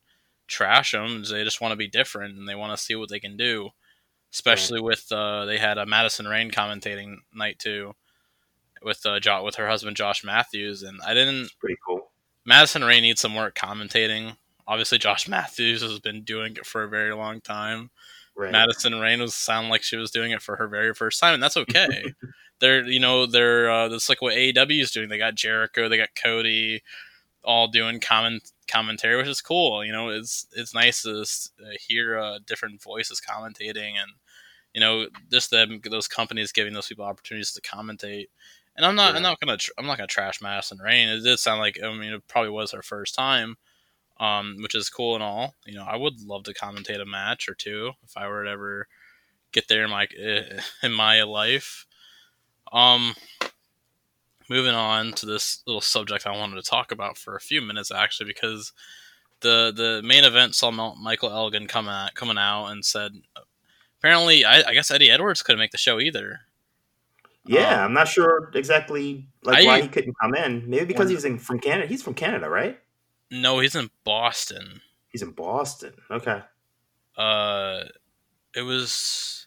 trash 0.48 0.92
them. 0.92 1.22
They 1.30 1.44
just 1.44 1.60
want 1.60 1.72
to 1.72 1.76
be 1.76 1.88
different 1.88 2.36
and 2.36 2.48
they 2.48 2.54
want 2.54 2.76
to 2.76 2.82
see 2.82 2.96
what 2.96 3.08
they 3.10 3.20
can 3.20 3.36
do. 3.36 3.70
Especially 4.32 4.80
with 4.80 5.10
uh, 5.10 5.46
they 5.46 5.56
had 5.56 5.78
a 5.78 5.86
Madison 5.86 6.26
Rayne 6.26 6.50
commentating 6.50 7.16
night 7.32 7.58
too 7.58 7.94
with 8.82 9.04
uh, 9.06 9.20
jo- 9.20 9.44
with 9.44 9.56
her 9.56 9.68
husband 9.68 9.96
Josh 9.96 10.24
Matthews, 10.24 10.82
and 10.82 11.00
I 11.06 11.14
didn't. 11.14 11.44
It's 11.44 11.52
pretty 11.54 11.78
cool. 11.86 12.10
Madison 12.44 12.84
Rayne 12.84 13.02
needs 13.02 13.20
some 13.20 13.34
work 13.34 13.54
commentating. 13.54 14.36
Obviously, 14.66 14.98
Josh 14.98 15.28
Matthews 15.28 15.82
has 15.82 15.98
been 15.98 16.22
doing 16.22 16.56
it 16.56 16.66
for 16.66 16.82
a 16.84 16.88
very 16.88 17.14
long 17.14 17.40
time. 17.40 17.90
Right. 18.36 18.52
Madison 18.52 19.00
Rayne 19.00 19.20
was 19.20 19.34
sound 19.34 19.68
like 19.68 19.82
she 19.82 19.96
was 19.96 20.10
doing 20.10 20.30
it 20.30 20.42
for 20.42 20.56
her 20.56 20.68
very 20.68 20.94
first 20.94 21.20
time, 21.20 21.34
and 21.34 21.42
that's 21.42 21.56
okay. 21.56 22.14
they're 22.60 22.84
you 22.84 23.00
know 23.00 23.26
they're 23.26 23.70
uh, 23.70 23.88
that's 23.88 24.08
like 24.08 24.22
what 24.22 24.34
AEW 24.34 24.82
is 24.82 24.90
doing. 24.90 25.08
They 25.08 25.18
got 25.18 25.34
Jericho, 25.34 25.88
they 25.88 25.96
got 25.96 26.14
Cody, 26.14 26.82
all 27.48 27.66
doing 27.66 27.98
comment 27.98 28.52
commentary, 28.70 29.16
which 29.16 29.26
is 29.26 29.40
cool. 29.40 29.82
You 29.82 29.90
know, 29.90 30.10
it's 30.10 30.46
it's 30.52 30.74
nice 30.74 31.02
to 31.02 31.22
uh, 31.22 31.70
hear 31.80 32.18
uh, 32.18 32.38
different 32.46 32.82
voices 32.82 33.22
commentating, 33.26 33.94
and 33.94 34.12
you 34.74 34.80
know 34.80 35.06
just 35.32 35.50
them 35.50 35.80
those 35.90 36.06
companies 36.06 36.52
giving 36.52 36.74
those 36.74 36.86
people 36.86 37.06
opportunities 37.06 37.52
to 37.52 37.62
commentate. 37.62 38.26
And 38.76 38.86
I'm 38.86 38.94
not, 38.94 39.10
yeah. 39.10 39.16
I'm 39.16 39.22
not 39.22 39.40
gonna, 39.40 39.56
tr- 39.56 39.72
I'm 39.76 39.86
not 39.86 39.96
gonna 39.96 40.06
trash 40.06 40.40
Madison 40.40 40.78
Rayne. 40.78 41.08
It 41.08 41.24
did 41.24 41.38
sound 41.40 41.60
like, 41.60 41.80
I 41.82 41.92
mean, 41.92 42.12
it 42.12 42.28
probably 42.28 42.50
was 42.50 42.70
her 42.70 42.82
first 42.82 43.12
time, 43.12 43.56
um, 44.20 44.58
which 44.60 44.76
is 44.76 44.88
cool 44.88 45.14
and 45.14 45.24
all. 45.24 45.56
You 45.66 45.74
know, 45.78 45.84
I 45.84 45.96
would 45.96 46.20
love 46.20 46.44
to 46.44 46.54
commentate 46.54 47.00
a 47.00 47.04
match 47.04 47.48
or 47.48 47.54
two 47.54 47.92
if 48.04 48.16
I 48.16 48.28
were 48.28 48.44
to 48.44 48.50
ever 48.50 48.86
get 49.50 49.66
there 49.66 49.84
in 49.84 49.90
my 49.90 50.06
in 50.82 50.92
my 50.92 51.22
life. 51.22 51.86
Um, 52.70 53.14
moving 54.48 54.74
on 54.74 55.12
to 55.12 55.26
this 55.26 55.62
little 55.66 55.80
subject 55.80 56.26
I 56.26 56.36
wanted 56.36 56.56
to 56.56 56.68
talk 56.68 56.92
about 56.92 57.16
for 57.18 57.36
a 57.36 57.40
few 57.40 57.60
minutes 57.60 57.90
actually 57.90 58.26
because 58.26 58.72
the 59.40 59.72
the 59.74 60.02
main 60.06 60.24
event 60.24 60.54
saw 60.54 60.70
Michael 60.70 61.30
Elgin 61.30 61.66
coming 61.66 61.92
out, 61.92 62.14
coming 62.14 62.38
out 62.38 62.66
and 62.66 62.84
said 62.84 63.12
apparently 63.98 64.44
I, 64.44 64.62
I 64.68 64.74
guess 64.74 64.90
Eddie 64.90 65.10
Edwards 65.10 65.42
couldn't 65.42 65.60
make 65.60 65.72
the 65.72 65.78
show 65.78 66.00
either. 66.00 66.40
Yeah, 67.44 67.80
um, 67.80 67.86
I'm 67.86 67.92
not 67.94 68.08
sure 68.08 68.50
exactly 68.54 69.26
like 69.42 69.64
I, 69.64 69.66
why 69.66 69.80
he 69.82 69.88
couldn't 69.88 70.14
come 70.20 70.34
in. 70.34 70.68
Maybe 70.68 70.84
because 70.84 71.08
he's 71.08 71.24
in 71.24 71.38
from 71.38 71.58
Canada. 71.58 71.86
He's 71.86 72.02
from 72.02 72.14
Canada, 72.14 72.48
right? 72.48 72.78
No, 73.30 73.60
he's 73.60 73.74
in 73.74 73.90
Boston. 74.04 74.80
He's 75.08 75.22
in 75.22 75.32
Boston. 75.32 75.94
Okay. 76.10 76.42
Uh, 77.16 77.84
it 78.54 78.62
was 78.62 79.46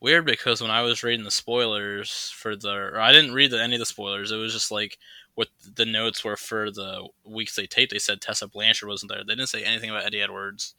weird 0.00 0.24
because 0.24 0.60
when 0.60 0.70
I 0.70 0.82
was 0.82 1.02
reading 1.02 1.24
the 1.24 1.30
spoilers 1.30 2.30
for 2.34 2.56
the, 2.56 2.92
I 2.98 3.12
didn't 3.12 3.34
read 3.34 3.50
the, 3.50 3.62
any 3.62 3.74
of 3.74 3.80
the 3.80 3.86
spoilers. 3.86 4.32
It 4.32 4.36
was 4.36 4.52
just 4.52 4.70
like 4.70 4.98
what 5.34 5.48
the 5.74 5.84
notes 5.84 6.24
were 6.24 6.36
for 6.36 6.70
the 6.70 7.06
weeks 7.24 7.56
they 7.56 7.66
taped. 7.66 7.92
They 7.92 7.98
said 7.98 8.20
Tessa 8.20 8.48
Blanchard 8.48 8.88
wasn't 8.88 9.12
there. 9.12 9.22
They 9.24 9.34
didn't 9.34 9.48
say 9.48 9.64
anything 9.64 9.90
about 9.90 10.04
Eddie 10.04 10.22
Edwards. 10.22 10.74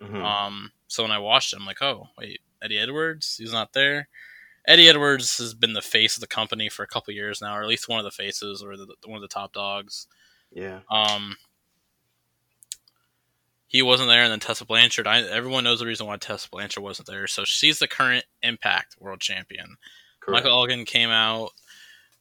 Mm-hmm. 0.00 0.24
Um, 0.24 0.72
so 0.88 1.02
when 1.02 1.12
I 1.12 1.18
watched 1.18 1.52
it, 1.52 1.56
I'm 1.58 1.66
like, 1.66 1.82
oh 1.82 2.08
wait, 2.18 2.40
Eddie 2.62 2.78
Edwards, 2.78 3.36
he's 3.38 3.52
not 3.52 3.72
there. 3.72 4.08
Eddie 4.66 4.88
Edwards 4.88 5.36
has 5.38 5.52
been 5.52 5.74
the 5.74 5.82
face 5.82 6.16
of 6.16 6.20
the 6.20 6.26
company 6.26 6.68
for 6.68 6.82
a 6.82 6.86
couple 6.86 7.12
years 7.12 7.40
now, 7.40 7.56
or 7.56 7.62
at 7.62 7.68
least 7.68 7.88
one 7.88 7.98
of 7.98 8.04
the 8.04 8.10
faces, 8.10 8.62
or 8.62 8.76
the, 8.76 8.86
one 9.04 9.16
of 9.16 9.22
the 9.22 9.28
top 9.28 9.52
dogs. 9.52 10.06
Yeah. 10.52 10.80
Um. 10.90 11.36
He 13.74 13.82
wasn't 13.82 14.08
there, 14.08 14.22
and 14.22 14.30
then 14.30 14.38
Tessa 14.38 14.64
Blanchard. 14.64 15.08
I, 15.08 15.22
everyone 15.22 15.64
knows 15.64 15.80
the 15.80 15.86
reason 15.86 16.06
why 16.06 16.16
Tessa 16.16 16.48
Blanchard 16.48 16.84
wasn't 16.84 17.08
there. 17.08 17.26
So 17.26 17.42
she's 17.44 17.80
the 17.80 17.88
current 17.88 18.24
Impact 18.40 18.94
World 19.00 19.18
Champion. 19.18 19.78
Correct. 20.20 20.44
Michael 20.44 20.60
Elgin 20.60 20.84
came 20.84 21.10
out, 21.10 21.50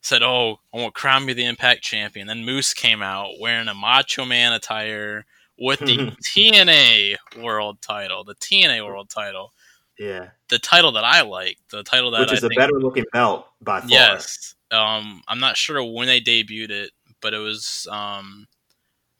said, 0.01 0.23
"Oh, 0.23 0.61
I 0.73 0.77
want 0.77 0.95
crown 0.95 1.27
me 1.27 1.33
the 1.33 1.45
Impact 1.45 1.83
Champion." 1.83 2.25
Then 2.25 2.43
Moose 2.43 2.73
came 2.73 3.03
out 3.03 3.33
wearing 3.39 3.67
a 3.67 3.75
Macho 3.75 4.25
Man 4.25 4.51
attire 4.51 5.27
with 5.59 5.77
the 5.81 6.15
TNA 6.35 7.17
World 7.39 7.83
Title, 7.83 8.23
the 8.23 8.33
TNA 8.33 8.83
World 8.83 9.11
Title. 9.11 9.53
Yeah. 9.99 10.29
The 10.49 10.57
title 10.57 10.93
that 10.93 11.03
I 11.03 11.21
like, 11.21 11.59
the 11.69 11.83
title 11.83 12.09
that 12.09 12.21
which 12.21 12.33
is 12.33 12.43
I 12.43 12.47
a 12.47 12.49
think, 12.49 12.61
better 12.61 12.79
looking 12.79 13.05
belt 13.13 13.45
by 13.61 13.81
far. 13.81 13.89
Yes. 13.89 14.55
Um, 14.71 15.21
I'm 15.27 15.39
not 15.39 15.55
sure 15.55 15.83
when 15.83 16.07
they 16.07 16.19
debuted 16.19 16.71
it, 16.71 16.93
but 17.21 17.35
it 17.35 17.37
was 17.37 17.87
um, 17.91 18.47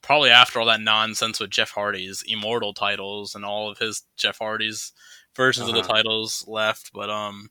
probably 0.03 0.29
after 0.29 0.59
all 0.59 0.67
that 0.67 0.81
nonsense 0.81 1.39
with 1.39 1.49
Jeff 1.49 1.71
Hardy's 1.71 2.23
immortal 2.27 2.73
titles 2.73 3.33
and 3.33 3.43
all 3.43 3.71
of 3.71 3.79
his 3.79 4.03
Jeff 4.15 4.37
Hardy's 4.37 4.91
versions 5.35 5.67
uh-huh. 5.67 5.79
of 5.79 5.83
the 5.83 5.89
uh-huh. 5.89 5.97
titles 6.01 6.45
left. 6.47 6.91
But 6.93 7.09
um, 7.09 7.49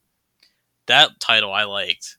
that 0.86 1.18
title 1.18 1.52
I 1.52 1.64
liked. 1.64 2.18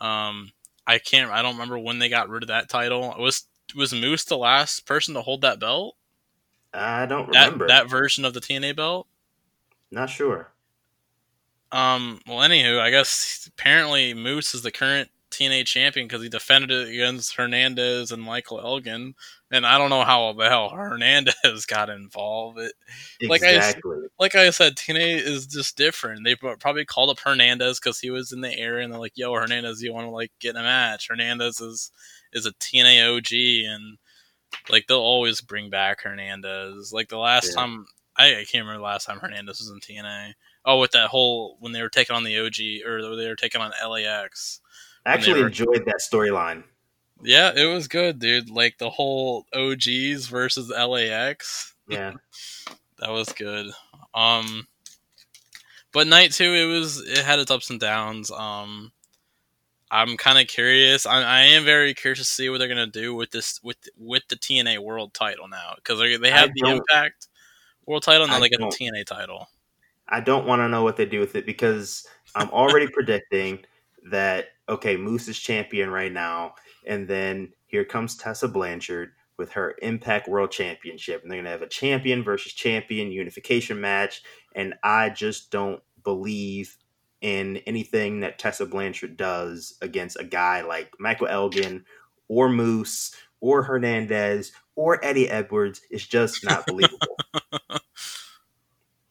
Um, 0.00 0.50
I 0.86 0.98
can't. 0.98 1.30
I 1.30 1.42
don't 1.42 1.54
remember 1.54 1.78
when 1.78 2.00
they 2.00 2.08
got 2.08 2.28
rid 2.28 2.42
of 2.42 2.48
that 2.48 2.68
title. 2.68 3.14
Was 3.18 3.46
was 3.76 3.92
Moose 3.92 4.24
the 4.24 4.38
last 4.38 4.86
person 4.86 5.14
to 5.14 5.22
hold 5.22 5.42
that 5.42 5.60
belt? 5.60 5.96
I 6.72 7.06
don't 7.06 7.32
That 7.32 7.44
remember. 7.44 7.68
that 7.68 7.88
version 7.88 8.24
of 8.24 8.34
the 8.34 8.40
TNA 8.40 8.76
belt. 8.76 9.06
Not 9.90 10.10
sure. 10.10 10.52
Um. 11.72 12.20
Well, 12.26 12.38
anywho, 12.38 12.80
I 12.80 12.90
guess 12.90 13.48
apparently 13.48 14.14
Moose 14.14 14.54
is 14.54 14.62
the 14.62 14.70
current 14.70 15.10
TNA 15.30 15.66
champion 15.66 16.06
because 16.06 16.22
he 16.22 16.28
defended 16.28 16.70
it 16.70 16.88
against 16.88 17.36
Hernandez 17.36 18.12
and 18.12 18.22
Michael 18.22 18.60
Elgin, 18.60 19.14
and 19.50 19.66
I 19.66 19.78
don't 19.78 19.90
know 19.90 20.04
how 20.04 20.32
the 20.32 20.48
hell 20.48 20.68
Hernandez 20.74 21.66
got 21.66 21.90
involved. 21.90 22.58
It, 22.58 22.72
Like 23.28 23.42
I 23.42 23.50
Exactly. 23.56 23.96
like 24.18 24.34
I 24.34 24.50
said, 24.50 24.76
TNA 24.76 25.18
is 25.20 25.46
just 25.46 25.76
different. 25.76 26.24
They 26.24 26.36
probably 26.36 26.84
called 26.84 27.10
up 27.10 27.20
Hernandez 27.20 27.78
because 27.80 27.98
he 28.00 28.10
was 28.10 28.32
in 28.32 28.40
the 28.40 28.56
area, 28.56 28.84
and 28.84 28.92
they're 28.92 29.00
like, 29.00 29.16
"Yo, 29.16 29.32
Hernandez, 29.32 29.82
you 29.82 29.92
want 29.92 30.06
to 30.06 30.10
like 30.10 30.32
get 30.40 30.50
in 30.50 30.60
a 30.60 30.62
match?" 30.62 31.08
Hernandez 31.08 31.60
is 31.60 31.90
is 32.32 32.46
a 32.46 32.52
TNA 32.52 33.16
OG, 33.16 33.32
and 33.72 33.98
like 34.68 34.86
they'll 34.86 34.98
always 34.98 35.40
bring 35.40 35.70
back 35.70 36.02
Hernandez. 36.02 36.92
Like 36.92 37.08
the 37.08 37.18
last 37.18 37.48
Yeah. 37.48 37.62
time, 37.62 37.86
I, 38.16 38.40
I 38.40 38.44
can't 38.44 38.64
remember 38.64 38.78
the 38.78 38.84
last 38.84 39.06
time 39.06 39.18
Hernandez 39.18 39.58
was 39.60 39.70
in 39.70 39.80
TNA. 39.80 40.34
Oh, 40.64 40.80
with 40.80 40.90
that 40.92 41.08
whole 41.08 41.56
when 41.60 41.72
they 41.72 41.82
were 41.82 41.88
taking 41.88 42.16
on 42.16 42.24
the 42.24 42.38
OG 42.38 42.86
or 42.86 43.16
they 43.16 43.28
were 43.28 43.36
taking 43.36 43.60
on 43.60 43.72
LAX. 43.88 44.60
I 45.06 45.12
actually 45.12 45.40
were- 45.40 45.46
enjoyed 45.46 45.84
that 45.86 46.00
storyline. 46.00 46.64
Yeah, 47.22 47.52
it 47.56 47.64
was 47.72 47.88
good, 47.88 48.18
dude. 48.18 48.50
Like 48.50 48.78
the 48.78 48.90
whole 48.90 49.46
OGs 49.54 50.26
versus 50.26 50.68
LAX. 50.68 51.74
Yeah. 51.88 52.12
that 52.98 53.10
was 53.10 53.28
good. 53.30 53.68
Um, 54.14 54.66
but 55.92 56.06
night 56.06 56.32
two, 56.32 56.52
it 56.52 56.66
was 56.66 57.00
it 57.00 57.24
had 57.24 57.38
its 57.38 57.50
ups 57.50 57.70
and 57.70 57.80
downs. 57.80 58.30
Um, 58.30 58.92
I'm 59.90 60.16
kind 60.16 60.38
of 60.38 60.46
curious. 60.48 61.06
I, 61.06 61.22
I 61.22 61.40
am 61.42 61.64
very 61.64 61.94
curious 61.94 62.18
to 62.18 62.24
see 62.24 62.48
what 62.48 62.58
they're 62.58 62.68
gonna 62.68 62.86
do 62.86 63.14
with 63.14 63.30
this 63.30 63.60
with 63.62 63.78
with 63.96 64.24
the 64.28 64.36
TNA 64.36 64.80
World 64.80 65.14
Title 65.14 65.48
now 65.48 65.74
because 65.76 65.98
they, 65.98 66.16
they 66.16 66.32
I 66.32 66.38
have 66.38 66.50
the 66.54 66.68
Impact 66.68 67.28
World 67.86 68.02
Title 68.02 68.24
and 68.24 68.32
then 68.32 68.38
I 68.38 68.40
they 68.40 68.48
get 68.50 68.60
the 68.60 68.66
TNA 68.66 69.06
title. 69.06 69.48
I 70.08 70.20
don't 70.20 70.46
want 70.46 70.60
to 70.60 70.68
know 70.68 70.82
what 70.82 70.96
they 70.96 71.06
do 71.06 71.20
with 71.20 71.34
it 71.34 71.46
because 71.46 72.06
I'm 72.34 72.50
already 72.50 72.88
predicting 72.92 73.64
that 74.10 74.48
okay, 74.68 74.96
Moose 74.96 75.28
is 75.28 75.38
champion 75.38 75.90
right 75.90 76.12
now, 76.12 76.54
and 76.86 77.08
then 77.08 77.52
here 77.66 77.84
comes 77.84 78.16
Tessa 78.16 78.48
Blanchard 78.48 79.10
with 79.38 79.52
her 79.52 79.74
Impact 79.82 80.28
World 80.28 80.50
Championship, 80.50 81.22
and 81.22 81.30
they're 81.30 81.38
gonna 81.38 81.50
have 81.50 81.62
a 81.62 81.68
champion 81.68 82.22
versus 82.22 82.52
champion 82.52 83.10
unification 83.10 83.80
match, 83.80 84.22
and 84.54 84.74
I 84.82 85.10
just 85.10 85.50
don't 85.50 85.82
believe 86.04 86.76
in 87.20 87.58
anything 87.66 88.20
that 88.20 88.38
Tessa 88.38 88.66
Blanchard 88.66 89.16
does 89.16 89.76
against 89.82 90.20
a 90.20 90.24
guy 90.24 90.60
like 90.62 90.92
Michael 90.98 91.26
Elgin 91.26 91.84
or 92.28 92.48
Moose 92.48 93.14
or 93.40 93.62
Hernandez 93.62 94.52
or 94.74 95.04
Eddie 95.04 95.28
Edwards. 95.28 95.80
It's 95.90 96.06
just 96.06 96.44
not 96.44 96.66
believable 96.66 97.16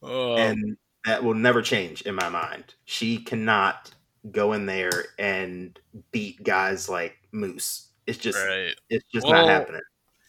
Oh, 0.05 0.35
and 0.35 0.77
that 1.05 1.23
will 1.23 1.33
never 1.33 1.61
change 1.61 2.03
in 2.03 2.15
my 2.15 2.29
mind. 2.29 2.75
She 2.85 3.17
cannot 3.17 3.91
go 4.31 4.53
in 4.53 4.65
there 4.65 5.05
and 5.19 5.77
beat 6.11 6.43
guys 6.43 6.89
like 6.89 7.17
Moose. 7.31 7.89
It's 8.07 8.17
just 8.17 8.37
right. 8.37 8.73
it's 8.89 9.05
just 9.13 9.25
Well, 9.25 9.35
not 9.35 9.49
happening. 9.49 9.81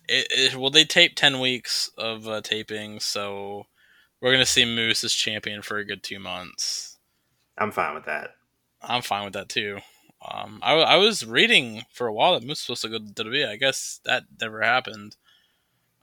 It, 0.09 0.26
it, 0.31 0.57
well, 0.57 0.71
they 0.71 0.85
taped 0.85 1.19
ten 1.19 1.41
weeks 1.41 1.91
of 1.99 2.29
uh, 2.29 2.41
taping, 2.41 3.00
so 3.00 3.67
we're 4.21 4.33
gonna 4.33 4.47
see 4.47 4.65
Moose 4.65 5.05
as 5.05 5.12
champion 5.12 5.62
for 5.62 5.79
a 5.79 5.85
good 5.85 6.03
two 6.03 6.19
months. 6.19 6.99
I'm 7.59 7.73
fine 7.73 7.95
with 7.95 8.05
that. 8.05 8.31
I'm 8.83 9.03
fine 9.03 9.25
with 9.25 9.33
that 9.35 9.49
too. 9.49 9.79
Um, 10.29 10.61
I, 10.62 10.75
I 10.75 10.97
was 10.97 11.25
reading 11.25 11.83
for 11.91 12.07
a 12.07 12.12
while 12.12 12.35
that 12.35 12.43
Moose 12.43 12.69
was 12.69 12.81
supposed 12.81 12.83
to 12.83 12.88
go 12.88 12.99
to 12.99 13.25
WWE. 13.25 13.49
I 13.49 13.57
guess 13.57 14.00
that 14.05 14.25
never 14.41 14.62
happened. 14.62 15.17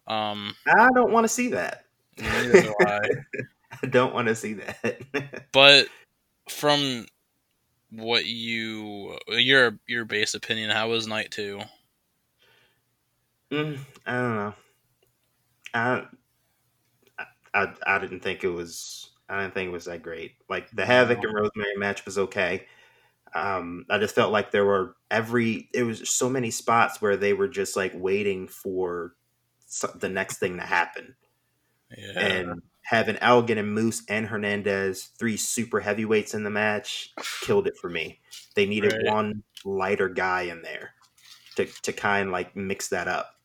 Um, 0.08 0.56
I 0.68 0.90
don't 0.94 1.12
want 1.12 1.24
to 1.24 1.30
see 1.30 1.50
that. 1.50 1.86
neither 2.18 2.62
do 2.62 2.76
I. 2.82 3.00
I 3.84 3.88
don't 3.88 4.14
want 4.14 4.28
to 4.28 4.36
see 4.36 4.54
that. 4.54 5.02
But 5.52 5.88
from 6.50 7.06
what 7.96 8.26
you 8.26 9.18
your 9.28 9.80
your 9.88 10.06
base 10.06 10.34
opinion, 10.34 10.70
how 10.72 10.90
was 10.90 11.08
night 11.08 11.32
two? 11.32 11.62
Mm, 13.52 13.80
I 14.06 14.12
don't 14.12 14.36
know. 14.36 14.54
I, 15.74 16.06
I 17.54 17.74
I 17.86 18.00
didn't 18.00 18.22
think 18.22 18.44
it 18.44 18.50
was. 18.50 19.12
I 19.30 19.42
didn't 19.42 19.54
think 19.54 19.68
it 19.70 19.74
was 19.74 19.86
that 19.86 20.04
great. 20.04 20.34
Like 20.50 20.70
the 20.72 20.84
Havok 20.84 21.24
and 21.24 21.34
Rosemary 21.34 21.76
match 21.78 22.06
was 22.06 22.18
okay. 22.18 22.68
Um, 23.36 23.86
I 23.90 23.98
just 23.98 24.16
felt 24.16 24.32
like 24.32 24.52
there 24.52 24.66
were 24.66 24.96
every. 25.12 25.70
It 25.74 25.84
was 25.84 26.10
so 26.10 26.30
many 26.30 26.52
spots 26.52 27.02
where 27.02 27.18
they 27.18 27.34
were 27.34 27.48
just 27.48 27.76
like 27.76 27.94
waiting 27.96 28.48
for 28.48 29.16
the 29.96 30.10
next 30.10 30.38
thing 30.40 30.58
to 30.58 30.64
happen, 30.64 31.16
Yeah, 31.98 32.20
and 32.20 32.62
having 32.94 33.18
Elgin 33.18 33.58
and 33.58 33.74
Moose 33.74 34.04
and 34.08 34.28
Hernandez, 34.28 35.06
three 35.18 35.36
super 35.36 35.80
heavyweights 35.80 36.36
in 36.36 36.44
the 36.44 36.50
match, 36.52 37.12
killed 37.42 37.66
it 37.66 37.76
for 37.76 37.90
me. 37.90 38.20
They 38.56 38.68
needed 38.68 38.94
Right. 38.94 39.12
one 39.12 39.42
lighter 39.66 40.10
guy 40.10 40.44
in 40.44 40.62
there 40.62 40.94
to 41.56 41.66
to 41.66 41.92
kind 41.92 42.28
of 42.30 42.34
like 42.34 42.56
mix 42.56 42.90
that 42.90 43.08
up. 43.08 43.36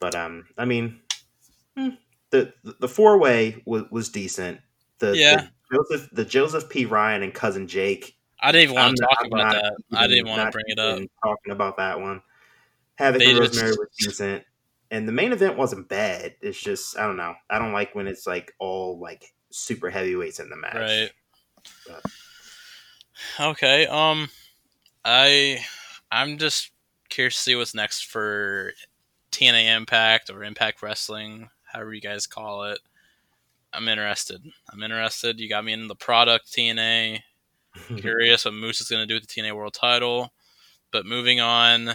But 0.00 0.14
um, 0.14 0.44
I 0.58 0.64
mean, 0.66 1.00
hmm, 1.76 1.90
the 2.30 2.52
the 2.62 2.88
four 2.88 3.18
way 3.18 3.62
was, 3.66 3.84
was 3.90 4.08
decent. 4.10 4.60
The, 4.98 5.16
Yeah. 5.16 5.46
the 5.70 5.76
Joseph 5.76 6.08
the 6.12 6.24
Joseph 6.24 6.68
P 6.68 6.84
Ryan 6.84 7.22
and 7.22 7.32
cousin 7.34 7.66
Jake. 7.68 8.16
I 8.42 8.52
didn't 8.52 8.64
even 8.64 8.74
want 8.76 8.88
I'm 8.88 8.94
to 8.96 9.02
talk 9.02 9.18
I'm 9.22 9.26
about 9.32 9.52
not 9.54 9.62
that. 9.62 9.98
I 9.98 10.06
didn't 10.06 10.28
want 10.28 10.42
to 10.42 10.50
bring 10.50 10.64
it 10.68 10.78
up. 10.78 10.98
Talking 11.22 11.52
about 11.52 11.76
that 11.78 12.00
one, 12.00 12.22
Havok 12.98 13.18
They 13.18 13.30
and 13.30 13.36
just- 13.38 13.54
Rosemary 13.54 13.76
was 13.78 13.88
decent, 13.98 14.44
and 14.90 15.06
the 15.06 15.12
main 15.12 15.32
event 15.32 15.56
wasn't 15.56 15.88
bad. 15.88 16.34
It's 16.40 16.60
just 16.60 16.98
I 16.98 17.06
don't 17.06 17.16
know. 17.16 17.34
I 17.48 17.58
don't 17.58 17.72
like 17.72 17.94
when 17.94 18.06
it's 18.06 18.26
like 18.26 18.52
all 18.58 18.98
like 18.98 19.32
super 19.50 19.90
heavyweights 19.90 20.40
in 20.40 20.48
the 20.50 20.56
match. 20.56 20.74
Right. 20.74 21.10
But- 21.86 22.10
Okay. 23.38 23.86
Um, 23.86 24.28
I 25.04 25.58
I'm 26.10 26.38
just 26.38 26.70
curious 27.10 27.34
to 27.36 27.40
see 27.42 27.54
what's 27.56 27.74
next 27.74 28.06
for 28.06 28.72
TNA 29.32 29.76
Impact 29.76 30.30
or 30.30 30.42
Impact 30.42 30.82
Wrestling, 30.82 31.50
however 31.64 31.92
you 31.92 32.00
guys 32.00 32.26
call 32.26 32.64
it. 32.64 32.78
I'm 33.72 33.88
interested. 33.88 34.42
I'm 34.72 34.82
interested. 34.82 35.38
You 35.38 35.48
got 35.48 35.64
me 35.64 35.72
in 35.72 35.86
the 35.86 35.94
product 35.94 36.50
TNA. 36.52 37.20
Curious 37.98 38.44
what 38.44 38.54
Moose 38.54 38.80
is 38.80 38.88
going 38.88 39.02
to 39.02 39.06
do 39.06 39.14
with 39.14 39.28
the 39.28 39.40
TNA 39.42 39.54
World 39.54 39.74
Title. 39.74 40.32
But 40.90 41.06
moving 41.06 41.40
on 41.40 41.90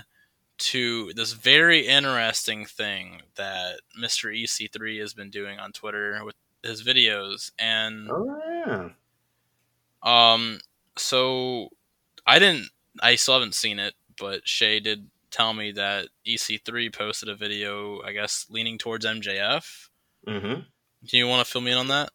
to 0.58 1.12
this 1.14 1.34
very 1.34 1.88
interesting 1.88 2.66
thing 2.66 3.22
that 3.36 3.80
Mr. 4.02 4.34
EC3 4.34 5.00
has 5.00 5.14
been 5.14 5.30
doing 5.30 5.60
on 5.60 5.72
Twitter 5.72 6.24
with 6.24 6.36
his 6.64 6.84
videos, 6.84 7.52
and 7.60 8.10
oh 8.12 8.42
yeah. 8.66 8.90
um, 10.04 10.60
so 10.98 11.70
I 12.26 12.40
didn't. 12.40 12.70
I 13.02 13.16
still 13.16 13.36
haven't 13.36 13.56
seen 13.56 13.80
it, 13.80 13.94
but 14.20 14.48
Shay 14.48 14.80
did 14.80 15.10
tell 15.32 15.54
me 15.54 15.74
that 15.74 16.08
EC3 16.26 16.94
posted 16.94 17.30
a 17.30 17.36
video. 17.36 18.02
I 18.02 18.14
guess 18.14 18.46
leaning 18.50 18.78
towards 18.78 19.06
MJF. 19.06 19.90
hmm 20.28 20.62
Do 21.06 21.18
you 21.18 21.28
want 21.28 21.46
to 21.46 21.52
fill 21.52 21.62
me 21.62 21.72
in 21.72 21.78
on 21.78 21.88
that? 21.90 22.10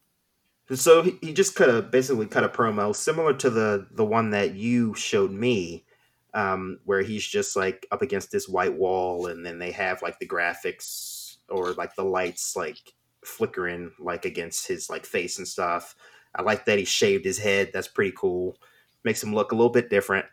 So 0.72 1.02
he, 1.02 1.18
he 1.20 1.32
just 1.32 1.56
cut 1.56 1.68
a 1.68 1.82
basically 1.82 2.26
cut 2.26 2.44
a 2.44 2.48
promo 2.48 2.94
similar 2.94 3.34
to 3.34 3.50
the 3.50 3.86
the 3.90 4.04
one 4.04 4.30
that 4.30 4.54
you 4.54 4.94
showed 4.94 5.32
me, 5.32 5.84
um, 6.34 6.78
where 6.84 7.02
he's 7.02 7.26
just 7.26 7.56
like 7.56 7.86
up 7.90 8.02
against 8.02 8.30
this 8.30 8.48
white 8.48 8.74
wall, 8.74 9.26
and 9.26 9.44
then 9.44 9.58
they 9.58 9.72
have 9.72 10.02
like 10.02 10.18
the 10.18 10.28
graphics 10.28 11.36
or 11.48 11.72
like 11.72 11.94
the 11.96 12.04
lights 12.04 12.56
like 12.56 12.78
flickering 13.24 13.92
like 13.98 14.24
against 14.24 14.66
his 14.66 14.88
like 14.90 15.04
face 15.06 15.38
and 15.38 15.48
stuff. 15.48 15.94
I 16.34 16.42
like 16.42 16.64
that 16.66 16.78
he 16.78 16.84
shaved 16.84 17.24
his 17.24 17.38
head. 17.38 17.70
That's 17.72 17.88
pretty 17.88 18.12
cool. 18.16 18.56
Makes 19.04 19.22
him 19.22 19.34
look 19.34 19.52
a 19.52 19.54
little 19.56 19.70
bit 19.72 19.90
different. 19.90 20.26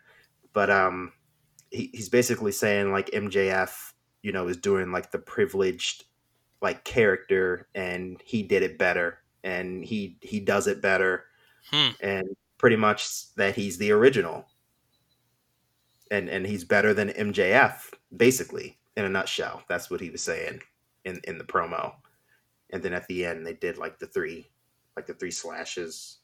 But 0.52 0.70
um, 0.70 1.12
he, 1.70 1.90
he's 1.92 2.08
basically 2.08 2.52
saying 2.52 2.92
like 2.92 3.10
MJF, 3.10 3.92
you 4.22 4.32
know, 4.32 4.48
is 4.48 4.56
doing 4.56 4.92
like 4.92 5.10
the 5.10 5.18
privileged 5.18 6.04
like 6.60 6.84
character, 6.84 7.68
and 7.74 8.20
he 8.24 8.42
did 8.42 8.62
it 8.62 8.78
better, 8.78 9.18
and 9.44 9.84
he 9.84 10.18
he 10.22 10.40
does 10.40 10.66
it 10.66 10.82
better, 10.82 11.24
Hmm. 11.70 11.90
and 12.00 12.28
pretty 12.58 12.76
much 12.76 13.34
that 13.36 13.54
he's 13.54 13.78
the 13.78 13.92
original, 13.92 14.46
and 16.10 16.28
and 16.28 16.46
he's 16.46 16.64
better 16.64 16.94
than 16.94 17.10
MJF, 17.10 17.92
basically 18.16 18.78
in 18.96 19.04
a 19.04 19.08
nutshell. 19.08 19.62
That's 19.68 19.90
what 19.90 20.00
he 20.00 20.10
was 20.10 20.22
saying 20.22 20.60
in 21.04 21.20
in 21.24 21.38
the 21.38 21.44
promo, 21.44 21.94
and 22.70 22.82
then 22.82 22.92
at 22.92 23.06
the 23.08 23.24
end 23.24 23.46
they 23.46 23.54
did 23.54 23.78
like 23.78 23.98
the 23.98 24.06
three, 24.06 24.48
like 24.96 25.06
the 25.06 25.14
three 25.14 25.30
slashes 25.30 26.18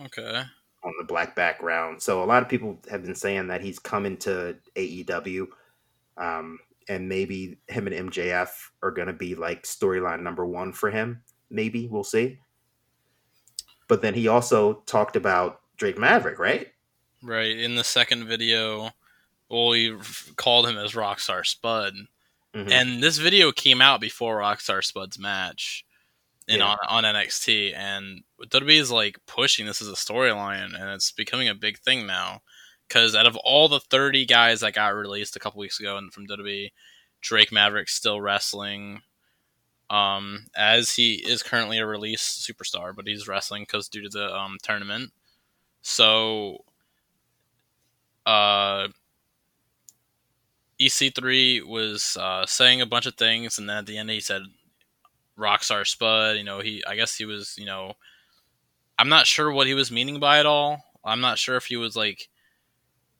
Okay. 0.00 0.42
on 0.84 0.92
the 0.98 1.04
black 1.04 1.34
background. 1.34 2.02
So 2.02 2.22
a 2.22 2.26
lot 2.26 2.42
of 2.42 2.48
people 2.48 2.78
have 2.90 3.02
been 3.02 3.14
saying 3.14 3.48
that 3.48 3.62
he's 3.62 3.78
coming 3.78 4.16
to 4.18 4.56
AEW, 4.76 5.46
um, 6.18 6.58
and 6.88 7.08
maybe 7.08 7.58
him 7.68 7.86
and 7.86 8.10
MJF 8.10 8.48
are 8.82 8.90
going 8.90 9.08
to 9.08 9.14
be 9.14 9.34
like 9.34 9.62
storyline 9.64 10.22
number 10.22 10.46
one 10.46 10.72
for 10.72 10.90
him. 10.90 11.22
Maybe 11.50 11.88
we'll 11.88 12.04
see. 12.04 12.38
But 13.88 14.02
then 14.02 14.14
he 14.14 14.28
also 14.28 14.82
talked 14.86 15.16
about 15.16 15.60
Drake 15.76 15.98
Maverick, 15.98 16.38
right? 16.38 16.68
Right. 17.22 17.56
In 17.56 17.74
the 17.76 17.84
second 17.84 18.26
video, 18.26 18.90
well, 19.48 19.68
we 19.68 19.96
called 20.36 20.68
him 20.68 20.76
as 20.78 20.92
Rockstar 20.92 21.44
Spud. 21.46 21.94
Mhm. 22.54 22.70
And 22.70 23.02
this 23.02 23.18
video 23.18 23.52
came 23.52 23.80
out 23.82 24.00
before 24.00 24.38
Rockstar 24.40 24.82
Spud's 24.84 25.18
match 25.18 25.84
in 26.48 26.58
Yeah. 26.60 26.76
on, 26.88 27.04
on 27.04 27.14
NXT. 27.14 27.74
And 27.74 28.22
WWE 28.48 28.78
is 28.78 28.90
like 28.90 29.18
pushing 29.26 29.66
this 29.66 29.82
as 29.82 29.88
a 29.88 29.92
storyline, 29.92 30.74
and 30.74 30.90
it's 30.90 31.12
becoming 31.12 31.48
a 31.48 31.54
big 31.54 31.78
thing 31.80 32.06
now. 32.06 32.42
Because 32.88 33.14
out 33.16 33.26
of 33.26 33.36
all 33.38 33.68
the 33.68 33.80
30 33.80 34.24
guys 34.26 34.60
that 34.60 34.72
got 34.74 34.94
released 34.94 35.34
a 35.36 35.40
couple 35.40 35.58
weeks 35.60 35.80
ago 35.80 35.96
and 35.96 36.12
from 36.12 36.26
WWE, 36.26 36.72
Drake 37.20 37.50
Maverick's 37.50 37.94
still 37.94 38.20
wrestling. 38.20 39.02
Um, 39.90 40.46
as 40.56 40.94
he 40.94 41.14
is 41.14 41.42
currently 41.44 41.78
a 41.78 41.86
release 41.86 42.22
superstar, 42.22 42.94
but 42.94 43.06
he's 43.06 43.28
wrestling 43.28 43.62
because 43.62 43.88
due 43.88 44.02
to 44.02 44.08
the 44.08 44.34
um, 44.34 44.56
tournament. 44.62 45.12
So, 45.82 46.64
uh, 48.24 48.88
EC3 50.80 51.62
was 51.66 52.16
uh, 52.20 52.44
saying 52.46 52.80
a 52.80 52.86
bunch 52.86 53.06
of 53.06 53.14
things, 53.14 53.58
and 53.58 53.68
then 53.68 53.78
at 53.78 53.86
the 53.86 53.96
end 53.98 54.10
he 54.10 54.20
said 54.20 54.42
Rockstar 55.38 55.86
Spud. 55.86 56.36
You 56.36 56.44
know, 56.44 56.60
he 56.60 56.82
I 56.86 56.96
guess 56.96 57.16
he 57.16 57.24
was, 57.24 57.54
you 57.58 57.66
know, 57.66 57.94
I'm 58.98 59.08
not 59.08 59.26
sure 59.26 59.50
what 59.52 59.66
he 59.66 59.74
was 59.74 59.90
meaning 59.90 60.20
by 60.20 60.40
it 60.40 60.46
all. 60.46 60.82
I'm 61.04 61.20
not 61.20 61.38
sure 61.38 61.56
if 61.56 61.66
he 61.66 61.76
was 61.76 61.96
like 61.96 62.28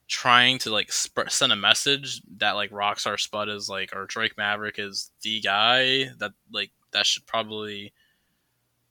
trying 0.08 0.58
to 0.60 0.70
like 0.70 0.92
sp- 0.94 1.28
send 1.30 1.52
a 1.52 1.56
message 1.56 2.22
that 2.38 2.52
like 2.52 2.70
Rockstar 2.70 3.18
Spud 3.18 3.48
is 3.48 3.68
like 3.68 3.94
or 3.94 4.06
Drake 4.06 4.36
Maverick 4.36 4.78
is 4.78 5.10
the 5.22 5.40
guy 5.40 6.06
that 6.18 6.32
like 6.52 6.70
that 6.92 7.06
should 7.06 7.26
probably 7.26 7.92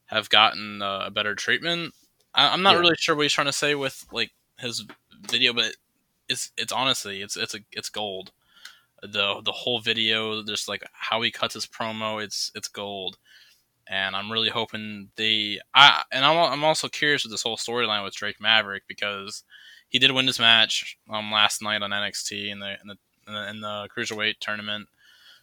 have 0.07 0.29
gotten 0.29 0.81
uh, 0.81 1.03
a 1.05 1.11
better 1.11 1.35
treatment. 1.35 1.93
I- 2.33 2.49
I'm 2.49 2.61
not 2.63 2.73
Yeah. 2.75 2.79
really 2.81 2.95
sure 2.97 3.15
what 3.15 3.23
he's 3.23 3.33
trying 3.33 3.45
to 3.47 3.53
say 3.53 3.75
with 3.75 4.05
like 4.11 4.31
his 4.59 4.85
video, 5.29 5.53
but 5.53 5.75
it's 6.27 6.51
it's 6.57 6.71
honestly 6.73 7.21
it's 7.21 7.37
it's 7.37 7.55
a 7.55 7.59
it's 7.71 7.89
gold. 7.89 8.31
The 9.01 9.41
the 9.43 9.51
whole 9.51 9.79
video, 9.79 10.43
just 10.43 10.67
like 10.67 10.83
how 10.93 11.21
he 11.21 11.31
cuts 11.31 11.53
his 11.53 11.65
promo, 11.65 12.23
it's 12.23 12.51
it's 12.55 12.67
gold. 12.67 13.17
And 13.87 14.15
I'm 14.15 14.31
really 14.31 14.49
hoping 14.49 15.09
they. 15.15 15.59
I 15.73 16.03
and 16.11 16.25
I'm 16.25 16.37
I'm 16.37 16.63
also 16.63 16.87
curious 16.87 17.23
with 17.23 17.31
this 17.31 17.43
whole 17.43 17.57
storyline 17.57 18.03
with 18.03 18.15
Drake 18.15 18.41
Maverick 18.41 18.83
because 18.87 19.43
he 19.89 19.99
did 19.99 20.11
win 20.11 20.25
this 20.25 20.39
match 20.39 20.97
um 21.09 21.31
last 21.31 21.61
night 21.61 21.83
on 21.83 21.91
NXT 21.91 22.51
in 22.51 22.59
the 22.59 22.71
in 22.81 22.87
the 22.87 22.97
in 23.27 23.33
the, 23.33 23.49
in 23.49 23.61
the 23.61 23.89
cruiserweight 23.95 24.39
tournament. 24.39 24.87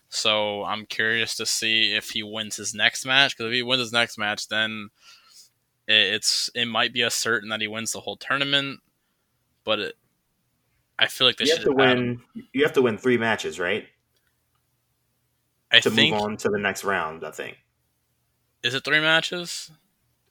So 0.08 0.64
I'm 0.64 0.84
curious 0.84 1.34
to 1.36 1.46
see 1.46 1.94
if 1.94 2.10
he 2.10 2.22
wins 2.22 2.56
his 2.56 2.74
next 2.74 3.06
match. 3.06 3.36
Because 3.36 3.50
if 3.50 3.54
he 3.54 3.62
wins 3.62 3.80
his 3.80 3.92
next 3.92 4.18
match, 4.18 4.48
then 4.48 4.90
it's 5.88 6.50
it 6.54 6.66
might 6.66 6.92
be 6.92 7.02
a 7.02 7.10
certain 7.10 7.48
that 7.48 7.60
he 7.60 7.68
wins 7.68 7.92
the 7.92 8.00
whole 8.00 8.16
tournament. 8.16 8.80
But 9.64 9.78
it, 9.78 9.94
I 11.02 11.06
feel 11.08 11.26
like 11.26 11.36
they 11.36 11.44
you 11.44 11.56
should 11.56 11.64
have 11.66 11.76
to 11.76 11.82
have 11.82 11.88
had 11.88 11.98
him- 11.98 12.22
win. 12.34 12.46
You 12.52 12.62
have 12.62 12.72
to 12.74 12.82
win 12.82 12.96
three 12.98 13.18
matches, 13.18 13.58
right, 13.58 13.86
I 15.70 15.80
to 15.80 15.90
think 15.90 16.14
move 16.14 16.22
on 16.22 16.36
to 16.38 16.48
the 16.48 16.58
next 16.58 16.84
round. 16.84 17.24
I 17.24 17.30
think. 17.30 17.58
is 18.62 18.74
it 18.74 18.84
three 18.84 19.00
matches? 19.00 19.70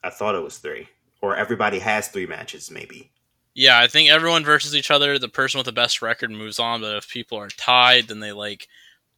I 0.03 0.09
thought 0.09 0.35
it 0.35 0.43
was 0.43 0.57
three, 0.57 0.87
or 1.21 1.35
everybody 1.35 1.79
has 1.79 2.07
three 2.07 2.25
matches, 2.25 2.71
maybe. 2.71 3.11
Yeah, 3.53 3.77
I 3.79 3.87
think 3.87 4.09
everyone 4.09 4.45
versus 4.45 4.75
each 4.75 4.89
other. 4.91 5.19
The 5.19 5.27
person 5.27 5.57
with 5.59 5.65
the 5.65 5.73
best 5.73 6.01
record 6.01 6.31
moves 6.31 6.57
on. 6.57 6.81
But 6.81 6.95
if 6.95 7.09
people 7.09 7.37
are 7.37 7.49
tied, 7.49 8.07
then 8.07 8.21
they 8.21 8.31
like 8.31 8.67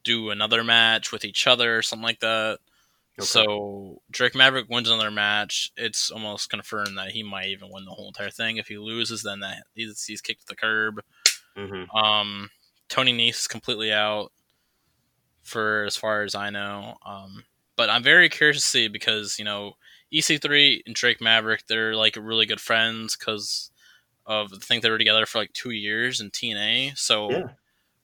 do 0.02 0.30
another 0.30 0.64
match 0.64 1.12
with 1.12 1.24
each 1.24 1.46
other 1.46 1.78
or 1.78 1.82
something 1.82 2.04
like 2.04 2.20
that. 2.20 2.58
Okay. 3.16 3.24
So 3.26 4.02
Drake 4.10 4.34
Maverick 4.34 4.68
wins 4.68 4.90
another 4.90 5.12
match. 5.12 5.70
It's 5.76 6.10
almost 6.10 6.50
confirmed 6.50 6.98
that 6.98 7.12
he 7.12 7.22
might 7.22 7.46
even 7.46 7.70
win 7.70 7.84
the 7.84 7.92
whole 7.92 8.08
entire 8.08 8.28
thing. 8.30 8.56
If 8.56 8.66
he 8.66 8.76
loses, 8.76 9.22
then 9.22 9.38
that 9.40 9.62
he's, 9.72 10.04
he's 10.04 10.20
kicked 10.20 10.40
to 10.40 10.46
the 10.48 10.56
curb. 10.56 11.00
Hmm 11.56 11.84
Um, 11.96 12.50
Tony 12.88 13.12
Nese 13.12 13.40
is 13.40 13.46
completely 13.48 13.92
out 13.92 14.32
for 15.42 15.84
as 15.84 15.96
far 15.96 16.22
as 16.22 16.34
I 16.34 16.50
know. 16.50 16.96
Um, 17.04 17.44
but 17.76 17.90
I'm 17.90 18.02
very 18.02 18.28
curious 18.28 18.56
to 18.56 18.62
see 18.62 18.88
because 18.88 19.38
you 19.38 19.44
know 19.44 19.74
EC3 20.12 20.82
and 20.86 20.94
Drake 20.94 21.20
Maverick 21.20 21.66
they're 21.66 21.96
like 21.96 22.16
really 22.16 22.46
good 22.46 22.60
friends 22.60 23.16
because 23.16 23.70
of 24.26 24.50
the 24.50 24.56
thing 24.58 24.80
they 24.80 24.90
were 24.90 24.98
together 24.98 25.26
for 25.26 25.38
like 25.38 25.52
two 25.52 25.70
years 25.70 26.20
in 26.20 26.30
TNA. 26.30 26.96
So 26.96 27.30
Yeah. 27.30 27.42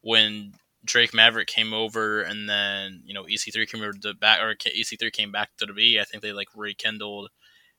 when 0.02 0.54
Drake 0.84 1.14
Maverick 1.14 1.48
came 1.48 1.72
over 1.72 2.22
and 2.22 2.48
then 2.48 3.02
you 3.04 3.14
know 3.14 3.24
EC3 3.24 3.66
came 3.66 3.82
over 3.82 3.92
to 3.92 4.14
back 4.14 4.40
or 4.40 4.54
EC3 4.54 5.12
came 5.12 5.32
back 5.32 5.50
to 5.56 5.66
WWE, 5.66 6.00
I 6.00 6.04
think 6.04 6.22
they 6.22 6.32
like 6.32 6.48
rekindled 6.54 7.30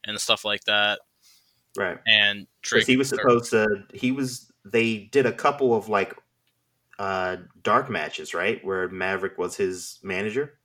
and 0.04 0.20
stuff 0.20 0.44
like 0.46 0.64
that. 0.66 1.00
Right. 1.78 1.98
And 2.08 2.48
Drake 2.62 2.82
Because 2.82 2.88
he 2.88 2.98
was 2.98 3.10
supposed 3.10 3.52
to. 3.52 3.86
He 3.94 4.12
was. 4.12 4.51
They 4.66 4.98
did 4.98 5.26
a 5.26 5.34
couple 5.34 5.74
of 5.76 5.90
like 5.90 6.16
uh 7.00 7.38
dark 7.64 7.90
matches, 7.90 8.34
right, 8.34 8.64
where 8.64 8.88
Maverick 8.90 9.38
was 9.38 9.56
his 9.56 10.00
manager 10.04 10.60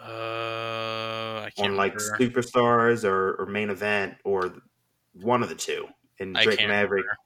uh, 0.00 1.48
on 1.58 1.76
like 1.76 1.96
remember. 1.96 2.18
superstars 2.18 3.04
or, 3.04 3.34
or 3.34 3.46
main 3.46 3.70
event 3.70 4.14
or 4.24 4.62
one 5.12 5.42
of 5.42 5.48
the 5.48 5.54
two. 5.54 5.86
And 6.20 6.34
Drake 6.34 6.60
Maverick, 6.60 7.04
remember. 7.04 7.16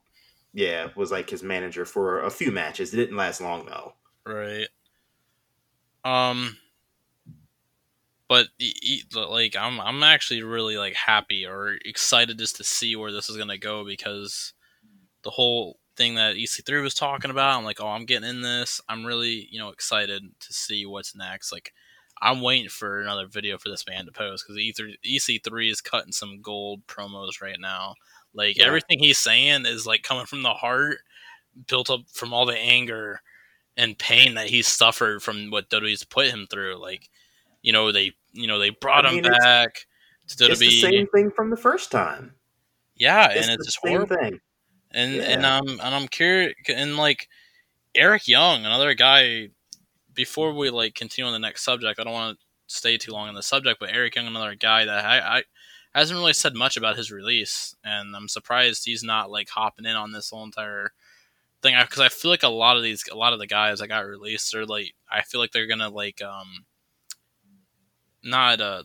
yeah, 0.52 0.88
was 0.96 1.10
like 1.10 1.30
his 1.30 1.42
manager 1.42 1.84
for 1.84 2.22
a 2.22 2.30
few 2.30 2.50
matches. 2.50 2.92
It 2.92 2.96
didn't 2.96 3.16
last 3.16 3.40
long 3.40 3.66
though. 3.66 3.94
Right. 4.26 4.68
Um. 6.04 6.56
But 8.28 8.48
like, 9.14 9.56
I'm 9.56 9.78
I'm 9.80 10.02
actually 10.02 10.42
really 10.42 10.78
like 10.78 10.94
happy 10.94 11.46
or 11.46 11.76
excited 11.84 12.38
just 12.38 12.56
to 12.56 12.64
see 12.64 12.96
where 12.96 13.12
this 13.12 13.28
is 13.28 13.36
gonna 13.36 13.58
go 13.58 13.84
because 13.84 14.54
the 15.22 15.30
whole 15.30 15.78
thing 15.96 16.14
that 16.14 16.36
EC3 16.36 16.82
was 16.82 16.94
talking 16.94 17.30
about, 17.30 17.56
I'm 17.58 17.64
like, 17.64 17.80
oh, 17.80 17.88
I'm 17.88 18.06
getting 18.06 18.28
in 18.28 18.40
this. 18.42 18.80
I'm 18.88 19.04
really 19.04 19.48
you 19.50 19.58
know 19.58 19.68
excited 19.70 20.22
to 20.40 20.52
see 20.52 20.86
what's 20.86 21.14
next. 21.14 21.52
Like, 21.52 21.72
I'm 22.20 22.40
waiting 22.40 22.68
for 22.68 23.00
another 23.00 23.26
video 23.26 23.58
for 23.58 23.68
this 23.68 23.86
man 23.86 24.06
to 24.06 24.12
post 24.12 24.44
because 24.46 24.56
E3 24.60 24.94
EC3 25.04 25.70
is 25.70 25.80
cutting 25.80 26.12
some 26.12 26.40
gold 26.40 26.86
promos 26.86 27.40
right 27.42 27.58
now. 27.60 27.94
Like 28.34 28.56
Yeah. 28.58 28.66
everything 28.66 28.98
he's 29.00 29.18
saying 29.18 29.66
is 29.66 29.86
like 29.86 30.02
coming 30.02 30.26
from 30.26 30.42
the 30.42 30.54
heart, 30.54 30.98
built 31.66 31.90
up 31.90 32.00
from 32.12 32.32
all 32.32 32.46
the 32.46 32.56
anger 32.58 33.20
and 33.76 33.98
pain 33.98 34.34
that 34.34 34.48
he's 34.48 34.68
suffered 34.68 35.22
from 35.22 35.50
what 35.50 35.68
WWE's 35.70 36.04
put 36.04 36.28
him 36.28 36.46
through. 36.50 36.76
Like, 36.76 37.08
you 37.62 37.72
know, 37.72 37.90
they 37.92 38.12
you 38.32 38.46
know 38.46 38.58
they 38.58 38.70
brought 38.70 39.04
I 39.04 39.10
him 39.10 39.16
mean, 39.16 39.24
it's- 39.26 39.44
back 39.44 39.86
to 40.38 40.46
It's 40.46 40.60
the 40.60 40.80
same 40.80 41.06
thing 41.08 41.30
from 41.30 41.50
the 41.50 41.56
first 41.56 41.90
time. 41.90 42.34
yeah, 42.96 43.28
It's 43.30 43.46
and 43.48 43.50
it's 43.54 43.58
the 43.58 43.64
just 43.64 43.78
same 43.84 43.92
horrible. 43.96 44.16
thing. 44.16 44.40
And 44.92 45.16
Yeah. 45.16 45.22
and 45.22 45.44
um 45.46 45.68
and 45.82 45.94
I'm 45.94 46.08
curious 46.08 46.54
and 46.68 46.96
like 46.96 47.28
Eric 47.94 48.28
Young, 48.28 48.66
another 48.66 48.94
guy. 48.94 49.50
Before 50.14 50.52
we 50.54 50.70
like 50.70 50.94
continue 50.94 51.26
on 51.26 51.32
the 51.32 51.38
next 51.38 51.64
subject, 51.64 51.98
I 52.00 52.04
don't 52.04 52.12
want 52.12 52.38
to 52.38 52.46
stay 52.68 52.98
too 52.98 53.12
long 53.12 53.28
on 53.28 53.34
the 53.34 53.42
subject, 53.42 53.80
but 53.80 53.90
Eric 53.94 54.16
Young, 54.16 54.26
another 54.26 54.54
guy 54.54 54.84
that 54.84 55.04
I, 55.04 55.38
I 55.38 55.42
hasn't 55.94 56.18
really 56.18 56.34
said 56.34 56.54
much 56.54 56.76
about 56.76 56.96
his 56.96 57.10
release, 57.12 57.74
and 57.84 58.14
I'm 58.16 58.28
surprised 58.28 58.84
he's 58.84 59.02
not 59.04 59.30
like 59.30 59.48
hopping 59.50 59.86
in 59.86 59.96
on 59.96 60.12
this 60.12 60.30
whole 60.30 60.44
entire 60.44 60.92
thing 61.62 61.76
because 61.80 62.00
I 62.00 62.08
feel 62.08 62.30
like 62.30 62.42
a 62.44 62.48
lot 62.48 62.76
of 62.76 62.82
these, 62.82 63.04
a 63.12 63.16
lot 63.16 63.32
of 63.32 63.38
the 63.40 63.46
guys 63.46 63.80
that 63.80 63.88
got 63.88 64.06
released 64.06 64.54
are 64.54 64.66
like, 64.66 64.94
I 65.10 65.22
feel 65.22 65.40
like 65.40 65.52
they're 65.52 65.66
gonna 65.68 65.90
like 65.90 66.22
um 66.22 66.66
not 68.22 68.60
uh 68.60 68.82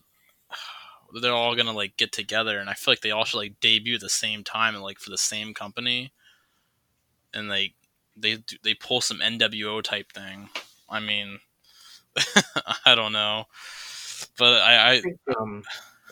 they're 1.22 1.34
all 1.34 1.56
gonna 1.56 1.74
like 1.74 1.98
get 1.98 2.12
together 2.12 2.60
and 2.60 2.70
I 2.70 2.74
feel 2.74 2.92
like 2.92 3.02
they 3.02 3.12
all 3.12 3.26
should 3.26 3.38
like 3.38 3.60
debut 3.60 3.96
at 3.96 4.02
the 4.02 4.10
same 4.10 4.44
time 4.44 4.76
and 4.76 4.84
like 4.84 5.00
for 5.00 5.10
the 5.10 5.18
same 5.18 5.54
company 5.54 6.12
and 7.34 7.50
like 7.50 7.74
they 8.16 8.38
they 8.64 8.74
pull 8.74 9.02
some 9.02 9.20
NWO 9.20 9.82
type 9.82 10.12
thing. 10.12 10.50
I 10.90 11.00
mean, 11.00 11.40
I 12.86 12.96
don't 12.96 13.14
know, 13.14 13.46
but 14.38 14.62
I, 14.62 14.76
I 14.76 14.92
I 14.92 15.02
think 15.02 15.20
um, 15.40 15.64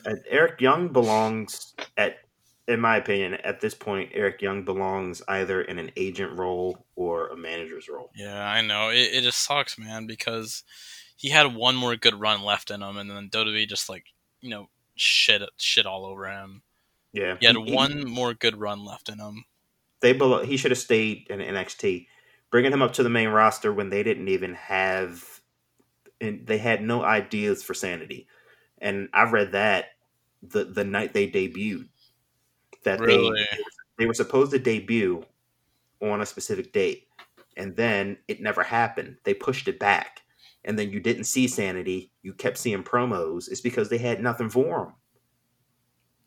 uh, 0.05 0.15
Eric 0.29 0.61
Young 0.61 0.89
belongs 0.89 1.73
at, 1.97 2.17
in 2.67 2.79
my 2.79 2.97
opinion, 2.97 3.35
at 3.35 3.61
this 3.61 3.73
point, 3.73 4.11
Eric 4.13 4.41
Young 4.41 4.63
belongs 4.63 5.21
either 5.27 5.61
in 5.61 5.79
an 5.79 5.91
agent 5.95 6.37
role 6.37 6.85
or 6.95 7.29
a 7.29 7.37
manager's 7.37 7.89
role. 7.89 8.11
yeah 8.15 8.45
I 8.45 8.61
know 8.61 8.89
it, 8.89 9.09
it 9.13 9.21
just 9.23 9.43
sucks, 9.43 9.77
man, 9.77 10.05
because 10.05 10.63
he 11.15 11.29
had 11.29 11.55
one 11.55 11.75
more 11.75 11.95
good 11.95 12.19
run 12.19 12.43
left 12.43 12.69
in 12.69 12.81
him, 12.81 12.97
and 12.97 13.09
then 13.09 13.29
WWE 13.29 13.67
just 13.67 13.89
like 13.89 14.05
you 14.41 14.49
know 14.49 14.69
shit 14.95 15.41
shit 15.57 15.85
all 15.85 16.05
over 16.05 16.27
him. 16.27 16.61
Yeah, 17.13 17.37
He 17.39 17.45
had 17.45 17.55
He- 17.55 17.63
he- 17.65 17.73
one 17.73 18.05
more 18.07 18.33
good 18.33 18.57
run 18.57 18.83
left 18.83 19.09
in 19.09 19.19
him. 19.19 19.45
they 20.01 20.13
belo- 20.13 20.45
he 20.45 20.57
should 20.57 20.71
have 20.71 20.77
stayed 20.77 21.25
in 21.29 21.39
NXT. 21.39 22.07
Bringing 22.51 22.71
him 22.71 22.81
up 22.81 22.93
to 22.93 23.03
the 23.03 23.09
main 23.09 23.29
roster 23.29 23.73
when 23.73 23.89
they 23.89 24.03
didn't 24.03 24.27
even 24.27 24.53
have, 24.53 25.41
and 26.21 26.45
they 26.45 26.57
had 26.57 26.81
no 26.83 27.03
ideas 27.03 27.63
for 27.63 27.73
sanity. 27.73 28.27
And 28.79 29.09
I 29.13 29.23
read 29.23 29.53
that 29.53 29.97
the 30.43 30.65
the 30.65 30.83
night 30.83 31.13
they 31.13 31.27
debuted 31.29 31.89
that 32.83 32.99
Really? 32.99 33.43
they 33.57 33.63
they 33.97 34.05
were 34.05 34.13
supposed 34.13 34.51
to 34.51 34.59
debut 34.59 35.25
on 36.01 36.21
a 36.21 36.25
specific 36.25 36.71
date, 36.71 37.07
and 37.57 37.75
then 37.75 38.17
it 38.27 38.41
never 38.41 38.61
happened. 38.63 39.17
They 39.23 39.33
pushed 39.33 39.67
it 39.67 39.79
back, 39.79 40.21
and 40.65 40.77
then 40.77 40.91
you 40.91 40.99
didn't 40.99 41.23
see 41.25 41.47
sanity. 41.47 42.11
You 42.23 42.33
kept 42.33 42.57
seeing 42.57 42.83
promos. 42.83 43.49
It's 43.49 43.61
because 43.61 43.89
they 43.89 43.97
had 43.97 44.21
nothing 44.21 44.49
for 44.49 44.83
him. 44.85 44.93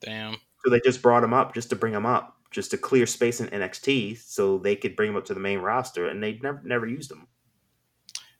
Damn. 0.01 0.37
So 0.65 0.71
they 0.71 0.81
just 0.85 1.03
brought 1.03 1.25
him 1.25 1.35
up 1.35 1.55
just 1.55 1.71
to 1.71 1.77
bring 1.77 1.93
him 1.93 2.07
up. 2.07 2.37
just 2.51 2.71
to 2.71 2.79
clear 2.79 3.05
space 3.05 3.41
in 3.41 3.49
NXT 3.49 4.19
so 4.19 4.57
they 4.59 4.75
could 4.75 4.97
bring 4.97 5.11
him 5.11 5.17
up 5.17 5.27
to 5.27 5.35
the 5.35 5.41
main 5.41 5.59
roster, 5.59 6.09
and 6.09 6.23
they 6.23 6.39
never 6.43 6.63
never 6.65 6.87
used 6.87 7.13
him. 7.13 7.27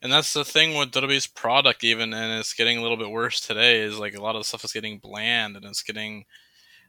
And 0.01 0.13
that's 0.13 0.33
the 0.33 0.45
thing 0.45 0.77
with 0.79 0.93
WWE's 0.93 1.27
product, 1.27 1.83
even, 1.83 2.15
and 2.15 2.39
it's 2.39 2.55
getting 2.55 2.79
a 2.79 2.83
little 2.83 2.97
bit 2.97 3.11
worse 3.11 3.41
today. 3.41 3.81
Is 3.81 3.99
like 3.99 4.17
a 4.17 4.23
lot 4.23 4.37
of 4.37 4.41
the 4.41 4.45
stuff 4.45 4.65
is 4.65 4.73
getting 4.73 4.99
bland, 4.99 5.57
and 5.57 5.65
it's 5.67 5.83
getting 5.83 6.25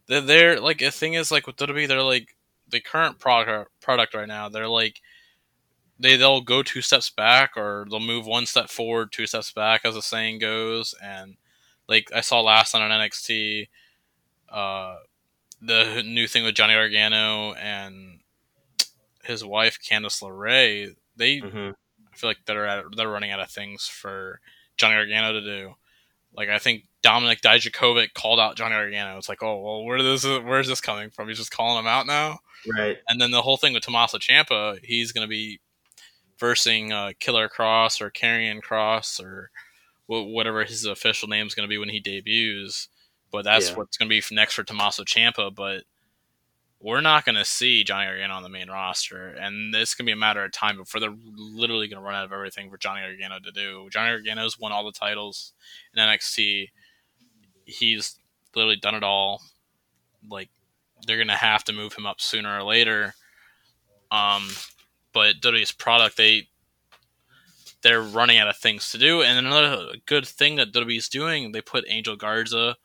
they're, 0.08 0.22
they're 0.22 0.60
like 0.60 0.80
the 0.80 0.91
thing 0.91 1.15
is 1.15 1.32
like 1.32 1.48
with 1.48 1.58
WWE, 1.58 1.88
they're 1.88 2.04
like 2.04 2.36
the 2.69 2.80
current 2.80 3.19
product 3.19 3.72
product 3.82 4.13
right 4.13 4.28
now. 4.28 4.50
They're 4.50 4.67
like 4.67 5.02
they 6.00 6.16
they'll 6.16 6.42
go 6.42 6.64
two 6.64 6.82
steps 6.82 7.10
back 7.10 7.52
or 7.58 7.86
they'll 7.90 8.00
move 8.00 8.26
one 8.26 8.46
step 8.46 8.70
forward, 8.70 9.12
two 9.12 9.28
steps 9.28 9.52
back, 9.52 9.82
as 9.84 9.96
the 9.96 10.02
saying 10.02 10.40
goes. 10.40 10.96
And 11.04 11.36
like 11.88 12.10
I 12.16 12.22
saw 12.22 12.40
last 12.42 12.74
on 12.74 12.82
an 12.82 12.92
NXT, 12.92 13.68
uh, 14.50 14.96
the 15.62 16.02
new 16.06 16.28
thing 16.28 16.46
with 16.46 16.56
Johnny 16.56 16.74
Gargano 16.74 17.54
and 17.54 18.22
his 19.24 19.44
wife 19.44 19.78
Candice 19.80 20.22
LeRae, 20.24 20.96
they 21.16 21.42
Mm-hmm. 21.42 21.72
I 22.12 22.18
feel 22.18 22.30
like 22.30 22.40
they're 22.46 22.68
at, 22.68 22.84
they're 22.96 23.10
running 23.10 23.32
out 23.32 23.40
of 23.40 23.50
things 23.50 23.88
for 23.88 24.42
Johnny 24.78 24.96
Gargano 24.96 25.34
to 25.34 25.42
do. 25.42 25.74
Like 26.34 26.50
I 26.50 26.60
think 26.60 26.84
Dominik 27.04 27.42
Dijakovic 27.42 28.14
called 28.14 28.40
out 28.40 28.56
Johnny 28.56 28.76
Gargano. 28.76 29.18
It's 29.18 29.30
like, 29.30 29.44
oh 29.44 29.62
well, 29.62 29.84
where 29.84 30.02
this 30.02 30.26
where's 30.26 30.68
this 30.68 30.82
coming 30.82 31.10
from? 31.10 31.28
He's 31.28 31.38
just 31.38 31.52
calling 31.52 31.80
him 31.80 31.88
out 31.88 32.08
now. 32.08 32.40
Right. 32.78 32.98
And 33.08 33.22
then 33.22 33.32
the 33.32 33.42
whole 33.42 33.58
thing 33.58 33.74
with 33.74 33.84
Tommaso 33.84 34.18
Ciampa, 34.18 34.84
he's 34.84 35.12
going 35.12 35.26
to 35.26 35.30
be 35.30 35.60
versing 36.39 36.91
uh, 36.91 37.12
Killer 37.19 37.49
Kross 37.49 38.02
or 38.02 38.10
Karrion 38.12 38.62
Kross 38.62 39.19
or 39.23 39.52
wh- 40.08 40.28
whatever 40.34 40.63
his 40.63 40.86
official 40.86 41.28
name 41.28 41.47
is 41.47 41.56
going 41.56 41.67
to 41.67 41.69
be 41.71 41.78
when 41.78 41.89
he 41.89 41.99
debuts. 41.99 42.88
But 43.32 43.43
that's 43.43 43.69
Yeah. 43.69 43.75
what's 43.75 43.97
going 43.97 44.10
to 44.10 44.15
be 44.30 44.36
next 44.36 44.54
for 44.56 44.63
Tommaso 44.63 45.04
Ciampa. 45.04 45.54
But 45.54 45.84
we're 46.82 47.02
not 47.02 47.25
going 47.25 47.36
to 47.36 47.43
see 47.45 47.84
Johnny 47.84 48.06
Gargano 48.06 48.36
on 48.36 48.43
the 48.43 48.49
main 48.49 48.69
roster, 48.69 49.28
and 49.30 49.75
it's 49.75 49.93
going 49.93 50.06
to 50.06 50.10
be 50.10 50.13
a 50.13 50.15
matter 50.15 50.43
of 50.43 50.52
time 50.54 50.78
before 50.78 51.02
they're 51.02 51.13
literally 51.36 51.88
going 51.89 52.02
to 52.02 52.06
run 52.06 52.15
out 52.15 52.23
of 52.23 52.32
everything 52.32 52.69
for 52.69 52.78
Johnny 52.78 53.02
Gargano 53.02 53.39
to 53.39 53.52
do. 53.52 53.89
Johnny 53.91 54.12
Gargano's 54.12 54.58
won 54.58 54.71
all 54.71 54.86
the 54.86 54.93
titles 54.93 55.52
in 55.93 56.02
NXT. 56.02 56.69
He's 57.65 58.17
literally 58.56 58.78
done 58.78 58.95
it 58.95 59.04
all. 59.04 59.41
Like 60.30 60.49
they're 61.06 61.17
going 61.17 61.28
to 61.28 61.36
have 61.36 61.65
to 61.65 61.73
move 61.73 61.93
him 61.93 62.06
up 62.06 62.21
sooner 62.21 62.58
or 62.60 62.63
later. 62.63 63.13
Um, 64.10 64.47
but 65.13 65.41
WWE's 65.41 65.72
product, 65.72 66.17
they 66.17 66.48
they're 67.82 68.02
running 68.02 68.38
out 68.38 68.50
of 68.50 68.58
things 68.58 68.91
to 68.91 68.98
do. 68.98 69.22
And 69.22 69.45
another 69.45 69.93
good 70.06 70.28
thing 70.28 70.56
that 70.58 70.74
WWE's 70.74 71.08
doing, 71.10 71.52
they 71.52 71.62
put 71.62 71.86
Angel 71.88 72.15
Garza, 72.15 72.76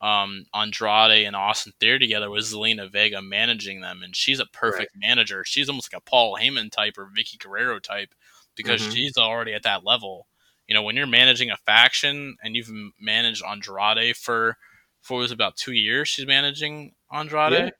um, 0.00 0.46
Andrade, 0.54 1.26
and 1.26 1.36
Austin 1.36 1.72
Theory 1.78 1.98
together 2.00 2.28
with 2.28 2.44
Zelina 2.44 2.90
Vega 2.90 3.22
managing 3.22 3.80
them, 3.80 4.02
and 4.02 4.14
she's 4.16 4.40
a 4.40 4.46
perfect 4.46 4.92
manager. 4.96 5.44
She's 5.44 5.68
almost 5.68 5.92
like 5.92 6.00
a 6.00 6.04
Paul 6.10 6.36
Heyman 6.40 6.70
type 6.70 6.98
or 6.98 7.10
Vickie 7.16 7.38
Guerrero 7.38 7.78
type 7.78 8.14
because 8.56 8.82
Mhm. 8.82 8.94
she's 8.94 9.16
already 9.16 9.52
at 9.54 9.62
that 9.62 9.84
level. 9.84 10.26
You 10.66 10.74
know, 10.74 10.82
when 10.82 10.96
you're 10.96 11.06
managing 11.06 11.50
a 11.50 11.56
faction 11.56 12.36
and 12.42 12.56
you've 12.56 12.70
managed 12.98 13.44
Andrade 13.44 14.16
for 14.16 14.58
for 15.02 15.18
was 15.18 15.30
about 15.30 15.56
two 15.56 15.72
years, 15.72 16.08
she's 16.08 16.26
managing 16.26 16.92
Andrade. 17.12 17.52
Yeah. 17.52 17.70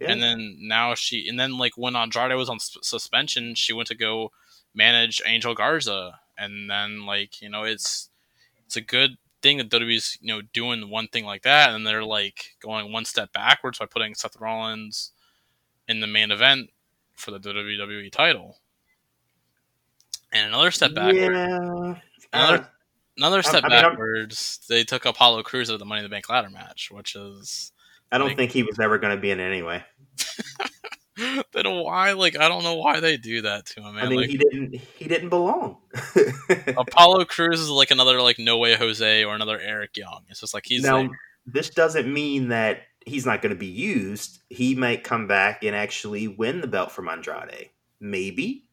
Yeah. 0.00 0.10
And 0.10 0.22
then 0.22 0.56
now 0.60 0.94
she, 0.94 1.28
and 1.28 1.38
then 1.38 1.56
like 1.56 1.72
when 1.76 1.94
Andrade 1.96 2.34
was 2.36 2.48
on 2.48 2.56
s- 2.56 2.76
suspension, 2.82 3.54
she 3.54 3.72
went 3.72 3.86
to 3.88 3.94
go 3.94 4.32
manage 4.74 5.22
Angel 5.24 5.54
Garza, 5.54 6.18
and 6.36 6.68
then 6.68 7.06
like 7.06 7.40
you 7.40 7.48
know 7.48 7.62
it's 7.62 8.10
it's 8.66 8.76
a 8.76 8.80
good 8.80 9.16
thing 9.40 9.58
that 9.58 9.68
WWE's 9.70 10.18
you 10.20 10.28
know 10.34 10.42
doing 10.52 10.90
one 10.90 11.06
thing 11.08 11.24
like 11.24 11.42
that, 11.42 11.70
and 11.70 11.86
they're 11.86 12.02
like 12.04 12.56
going 12.60 12.92
one 12.92 13.04
step 13.04 13.32
backwards 13.32 13.78
by 13.78 13.86
putting 13.86 14.14
Seth 14.14 14.36
Rollins 14.40 15.12
in 15.86 16.00
the 16.00 16.06
main 16.08 16.30
event 16.32 16.70
for 17.14 17.30
the 17.30 17.38
WWE 17.38 18.10
title, 18.10 18.58
and 20.32 20.48
another 20.48 20.70
step 20.70 20.94
backwards. 20.94 21.18
Yeah. 21.20 21.94
Another- 22.32 22.62
Uh, 22.62 22.64
Another 23.16 23.42
step 23.44 23.62
I 23.62 23.68
mean, 23.68 23.76
I'm- 23.78 23.90
backwards. 23.92 24.58
They 24.68 24.82
took 24.82 25.04
Apollo 25.04 25.44
Crews 25.44 25.70
at 25.70 25.78
the 25.78 25.84
Money 25.84 26.00
in 26.00 26.02
the 26.02 26.08
Bank 26.08 26.28
ladder 26.28 26.50
match, 26.50 26.90
which 26.90 27.14
is 27.14 27.70
I 28.14 28.18
don't 28.18 28.28
Like- 28.28 28.36
think 28.36 28.52
he 28.52 28.62
was 28.62 28.78
ever 28.78 28.98
going 28.98 29.16
to 29.16 29.20
be 29.20 29.32
in 29.32 29.40
it 29.40 29.44
anyway. 29.44 29.84
then 31.52 31.64
why? 31.82 32.12
Like 32.12 32.38
I 32.38 32.48
don't 32.48 32.62
know 32.62 32.76
why 32.76 33.00
they 33.00 33.16
do 33.16 33.42
that 33.42 33.66
to 33.66 33.80
him. 33.82 33.96
Man. 33.96 34.06
I 34.06 34.08
mean, 34.08 34.20
like, 34.20 34.30
he 34.30 34.36
didn't. 34.36 34.74
He 34.74 35.08
didn't 35.08 35.30
belong. 35.30 35.78
Apollo 36.76 37.24
Crews 37.24 37.58
is 37.58 37.70
like 37.70 37.90
another 37.90 38.20
like 38.22 38.38
No 38.38 38.58
Way 38.58 38.76
Jose 38.76 39.24
or 39.24 39.34
another 39.34 39.58
Eric 39.58 39.96
Young. 39.96 40.22
It's 40.28 40.38
just 40.38 40.54
like 40.54 40.64
he's 40.64 40.84
now, 40.84 41.02
like 41.02 41.10
this 41.44 41.70
doesn't 41.70 42.12
mean 42.12 42.48
that 42.50 42.82
he's 43.04 43.26
not 43.26 43.42
going 43.42 43.50
to 43.52 43.58
be 43.58 43.66
used. 43.66 44.38
He 44.48 44.76
might 44.76 45.02
come 45.02 45.26
back 45.26 45.64
and 45.64 45.74
actually 45.74 46.28
win 46.28 46.60
the 46.60 46.68
belt 46.68 46.92
from 46.92 47.08
Andrade, 47.08 47.70
maybe. 47.98 48.68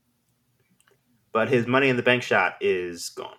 But 1.32 1.50
his 1.50 1.66
Money 1.66 1.90
in 1.90 1.96
the 1.96 2.04
Bank 2.04 2.22
shot 2.22 2.58
is 2.62 3.10
gone, 3.10 3.38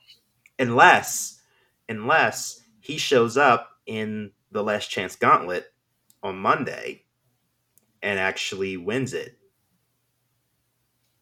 unless, 0.59 1.41
unless 1.89 2.61
he 2.81 2.99
shows 2.99 3.37
up 3.37 3.71
in 3.87 4.33
the 4.51 4.63
Last 4.65 4.89
Chance 4.89 5.17
Gauntlet 5.17 5.72
on 6.23 6.37
Monday 6.37 7.05
and 8.03 8.19
actually 8.19 8.77
wins 8.77 9.13
it. 9.13 9.39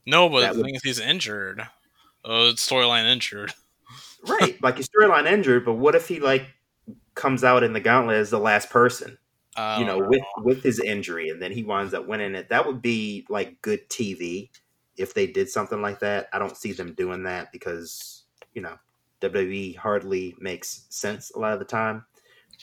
no, 0.06 0.28
but 0.28 0.40
that 0.40 0.52
the 0.52 0.58
would- 0.58 0.66
thing 0.66 0.74
is 0.74 0.82
he's 0.82 1.00
injured. 1.00 1.66
Oh, 2.24 2.52
storyline 2.54 3.10
injured. 3.10 3.52
Right, 4.28 4.62
like 4.62 4.76
his 4.76 4.86
storyline 4.86 5.26
injured, 5.26 5.64
but 5.64 5.76
what 5.76 5.94
if 5.94 6.06
he 6.06 6.20
like 6.20 6.46
comes 7.14 7.42
out 7.42 7.62
in 7.62 7.72
the 7.72 7.80
Gauntlet 7.80 8.18
as 8.18 8.28
the 8.28 8.38
last 8.38 8.68
person? 8.68 9.16
You 9.56 9.84
know, 9.86 9.98
with 9.98 10.20
oh. 10.36 10.42
with 10.42 10.62
his 10.62 10.78
injury, 10.78 11.30
and 11.30 11.40
then 11.40 11.52
he 11.52 11.62
winds 11.62 11.94
up 11.94 12.06
winning 12.06 12.34
it. 12.34 12.50
That 12.50 12.66
would 12.66 12.82
be 12.82 13.26
like 13.30 13.62
good 13.62 13.88
TV 13.88 14.50
if 14.98 15.14
they 15.14 15.26
did 15.26 15.48
something 15.48 15.80
like 15.80 16.00
that. 16.00 16.28
I 16.34 16.38
don't 16.38 16.56
see 16.56 16.72
them 16.72 16.92
doing 16.92 17.22
that 17.22 17.50
because 17.50 18.24
you 18.52 18.60
know 18.60 18.76
WWE 19.20 19.76
hardly 19.76 20.34
makes 20.38 20.86
sense 20.88 21.30
a 21.30 21.38
lot 21.38 21.52
of 21.52 21.58
the 21.58 21.64
time. 21.64 22.04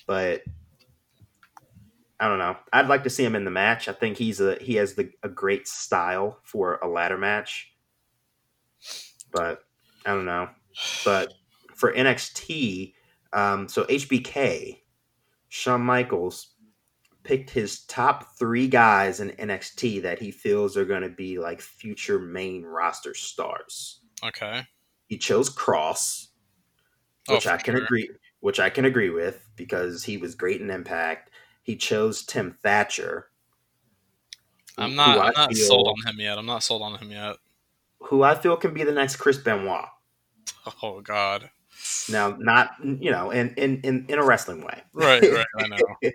But 0.06 0.44
I 2.20 2.28
don't 2.28 2.40
know. 2.40 2.58
I'd 2.74 2.88
like 2.88 3.04
to 3.04 3.10
see 3.10 3.24
him 3.24 3.36
in 3.36 3.46
the 3.46 3.52
match. 3.52 3.88
I 3.88 3.94
think 3.94 4.18
he's 4.18 4.40
a 4.42 4.56
he 4.56 4.76
has 4.76 4.96
the 4.96 5.12
a 5.24 5.30
great 5.30 5.68
style 5.68 6.40
for 6.44 6.78
a 6.78 6.88
ladder 6.88 7.18
match. 7.18 7.74
But 9.32 9.64
I 10.06 10.14
don't 10.14 10.26
know. 10.26 10.50
But 11.06 11.34
for 11.76 11.94
NXT, 11.94 12.94
um, 13.34 13.68
so 13.68 13.84
HBK, 13.86 14.80
Shawn 15.50 15.82
Michaels 15.82 16.54
picked 17.24 17.50
his 17.50 17.82
top 17.86 18.38
three 18.38 18.68
guys 18.68 19.20
in 19.20 19.32
NXT 19.32 20.02
that 20.04 20.18
he 20.20 20.32
feels 20.32 20.78
are 20.78 20.86
going 20.86 21.02
to 21.02 21.10
be 21.10 21.38
like 21.40 21.62
future 21.62 22.20
main 22.20 22.64
roster 22.64 23.14
stars. 23.14 24.00
okay. 24.24 24.64
He 25.08 25.18
chose 25.18 25.50
Kross, 25.50 26.28
Oh, 27.30 27.36
which 27.36 27.48
I 27.48 27.58
can 27.58 27.76
sure. 27.76 27.84
agree, 27.84 28.10
which 28.40 28.60
I 28.60 28.70
can 28.70 28.86
agree 28.86 29.10
with 29.10 29.50
because 29.56 30.04
he 30.04 30.18
was 30.18 30.36
great 30.36 30.62
in 30.62 30.70
Impact. 30.70 31.30
He 31.68 31.76
chose 31.76 32.24
Tim 32.24 32.56
Thatcher. 32.64 33.28
I'm 34.78 34.96
not. 34.96 35.20
I'm 35.20 35.34
not 35.36 35.54
feel- 35.54 35.68
sold 35.68 35.88
on 35.90 36.08
him 36.14 36.20
yet. 36.20 36.38
I'm 36.38 36.46
not 36.46 36.64
sold 36.64 36.82
on 36.82 36.98
him 36.98 37.12
yet. 37.12 37.36
Who 38.04 38.24
I 38.24 38.36
feel 38.36 38.56
can 38.56 38.74
be 38.74 38.86
the 38.86 38.94
next 38.94 39.18
Chris 39.18 39.38
Benoit. 39.38 39.86
Oh 40.82 41.02
God. 41.02 41.50
Now, 42.10 42.38
not 42.40 42.72
you 42.82 43.12
know, 43.12 43.32
in 43.32 43.54
in 43.56 43.82
in, 43.82 44.06
in 44.08 44.18
a 44.18 44.24
wrestling 44.24 44.62
way. 44.62 44.82
Right. 44.94 45.22
Right. 45.22 45.46
I 45.60 45.68
know. 46.02 46.12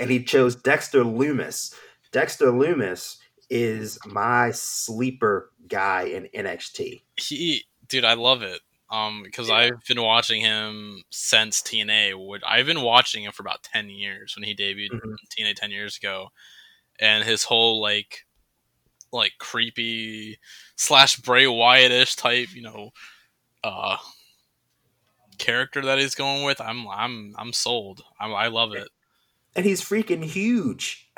and 0.00 0.10
he 0.10 0.24
chose 0.24 0.56
Dexter 0.56 1.04
Lumis. 1.04 1.72
Dexter 2.10 2.46
Lumis 2.46 3.18
is 3.48 3.98
my 4.06 4.50
sleeper 4.50 5.52
guy 5.68 6.02
in 6.02 6.28
NXT. 6.34 7.02
he 7.16 7.62
dude 7.86 8.04
i 8.04 8.14
love 8.14 8.42
it 8.42 8.60
um 8.90 9.22
because 9.24 9.48
Yeah. 9.48 9.54
i've 9.56 9.84
been 9.88 10.00
watching 10.02 10.40
him 10.40 11.02
since 11.10 11.60
tna 11.62 12.14
would 12.16 12.42
i've 12.44 12.66
been 12.66 12.82
watching 12.82 13.24
him 13.24 13.32
for 13.32 13.42
about 13.42 13.62
10 13.64 13.90
years 13.90 14.34
when 14.36 14.44
he 14.44 14.54
debuted 14.54 14.92
Mhm. 15.00 15.16
in 15.38 15.44
tna 15.46 15.54
10 15.56 15.70
years 15.72 15.96
ago. 15.96 16.28
And 17.00 17.24
his 17.24 17.44
whole 17.44 17.80
like 17.80 18.26
like 19.12 19.32
creepy 19.38 20.38
slash 20.76 21.16
bray 21.16 21.46
wyatt-ish 21.46 22.16
type 22.16 22.54
you 22.54 22.62
know 22.62 22.90
uh 23.64 23.96
character 25.38 25.82
that 25.82 25.98
he's 25.98 26.14
going 26.14 26.44
with 26.44 26.60
i'm 26.60 26.88
i'm 26.88 27.34
i'm 27.38 27.52
sold. 27.52 28.02
I'm, 28.20 28.34
i 28.34 28.46
love 28.48 28.74
it. 28.74 28.88
And 29.54 29.64
he's 29.64 29.80
freaking 29.82 30.22
huge. 30.22 31.08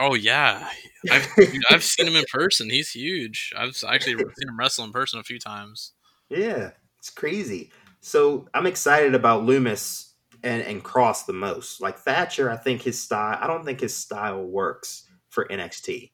Oh 0.00 0.14
yeah. 0.14 0.68
I've, 1.12 1.28
I've 1.70 1.84
seen 1.84 2.08
him 2.08 2.16
in 2.16 2.24
person. 2.32 2.68
He's 2.68 2.90
huge. 2.90 3.52
I've 3.56 3.80
actually 3.88 4.16
seen 4.16 4.48
him 4.48 4.58
wrestle 4.58 4.84
in 4.84 4.90
person 4.90 5.20
a 5.20 5.22
few 5.22 5.38
times. 5.38 5.92
Yeah, 6.28 6.70
it's 7.04 7.10
crazy. 7.10 7.70
So 8.00 8.48
I'm 8.54 8.64
excited 8.64 9.14
about 9.14 9.42
Lumis 9.42 10.12
and, 10.42 10.62
and 10.62 10.82
Kross 10.82 11.26
the 11.26 11.34
most. 11.34 11.82
Like 11.82 11.98
Thatcher, 11.98 12.50
I 12.50 12.56
think 12.56 12.80
his 12.80 12.98
style, 12.98 13.38
I 13.38 13.46
don't 13.46 13.62
think 13.62 13.80
his 13.80 13.94
style 13.94 14.42
works 14.42 15.06
for 15.28 15.46
NXT. 15.46 16.12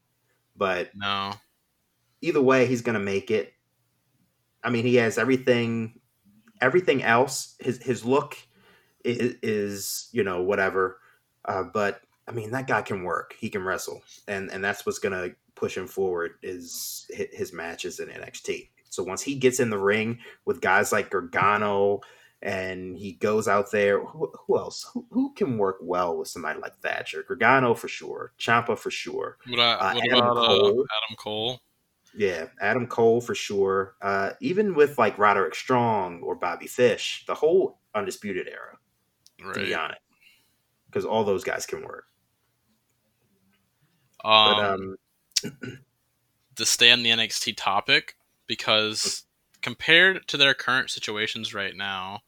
But 0.57 0.91
no 0.97 1.33
either 2.21 2.43
way, 2.43 2.67
he's 2.67 2.83
going 2.83 2.99
to 2.99 3.05
make 3.05 3.31
it. 3.31 3.53
I 4.65 4.71
mean, 4.71 4.85
he 4.85 4.97
has 4.97 5.17
everything, 5.17 6.01
everything 6.61 7.05
else. 7.05 7.55
His 7.61 7.81
his 7.81 8.05
look 8.05 8.37
is, 9.05 9.37
is 9.45 10.09
you 10.11 10.25
know 10.25 10.43
whatever, 10.43 10.99
uh, 11.45 11.63
but 11.73 12.01
I 12.27 12.33
mean, 12.33 12.51
that 12.51 12.67
guy 12.67 12.83
can 12.83 13.05
work. 13.05 13.37
He 13.39 13.49
can 13.49 13.63
wrestle, 13.63 14.03
and 14.27 14.51
and 14.51 14.63
that's 14.63 14.85
what's 14.85 14.99
gonna 14.99 15.29
push 15.55 15.77
him 15.77 15.87
forward 15.87 16.33
is 16.43 17.07
his 17.11 17.53
matches 17.53 18.01
in 18.01 18.09
NXT. 18.09 18.69
So 18.91 19.03
once 19.03 19.23
he 19.23 19.35
gets 19.37 19.61
in 19.61 19.71
the 19.71 19.79
ring 19.79 20.19
with 20.45 20.61
guys 20.61 20.93
like 20.93 21.11
Gargano, 21.11 22.01
and 22.43 22.97
he 22.97 23.13
goes 23.13 23.49
out 23.49 23.71
there, 23.71 24.03
who, 24.03 24.33
who 24.47 24.59
else? 24.59 24.89
Who, 24.95 25.07
who, 25.11 25.33
can 25.35 25.59
work 25.59 25.77
well 25.83 26.17
with 26.17 26.29
somebody 26.29 26.59
like 26.59 26.75
Thatcher? 26.77 27.25
Gargano 27.27 27.75
for 27.75 27.89
sure, 27.89 28.33
Ciampa 28.39 28.79
for 28.79 28.91
sure. 28.91 29.37
What, 29.47 29.59
uh, 29.59 29.93
what 29.93 30.05
Adam 30.05 30.19
about 30.19 30.37
uh, 30.37 30.47
Cole. 30.47 30.81
Uh, 30.81 30.85
Adam 30.97 31.17
Cole? 31.17 31.61
Yeah, 32.17 32.47
Adam 32.61 32.87
Cole 32.87 33.21
for 33.21 33.35
sure. 33.35 33.95
Uh, 34.01 34.31
even 34.41 34.75
with 34.75 34.99
like 34.99 35.19
Roderick 35.19 35.55
Strong 35.55 36.23
or 36.23 36.35
Bobby 36.35 36.67
Fish, 36.67 37.25
the 37.27 37.35
whole 37.35 37.79
Undisputed 37.95 38.49
era, 38.49 38.79
right. 39.45 39.55
to 39.55 39.61
be 39.61 39.75
honest, 39.75 40.01
because 40.87 41.05
all 41.05 41.25
those 41.25 41.45
guys 41.45 41.67
can 41.67 41.83
work. 41.83 42.07
Um, 44.25 44.97
but, 45.43 45.53
um 45.53 45.79
to 46.57 46.67
stay 46.67 46.91
on 46.91 47.03
the 47.03 47.11
NXT 47.11 47.55
topic, 47.57 48.17
because 48.51 49.23
compared 49.63 50.27
to 50.27 50.37
their 50.37 50.55
current 50.55 50.91
situations 50.91 51.55
right 51.55 51.77
now, 51.77 52.19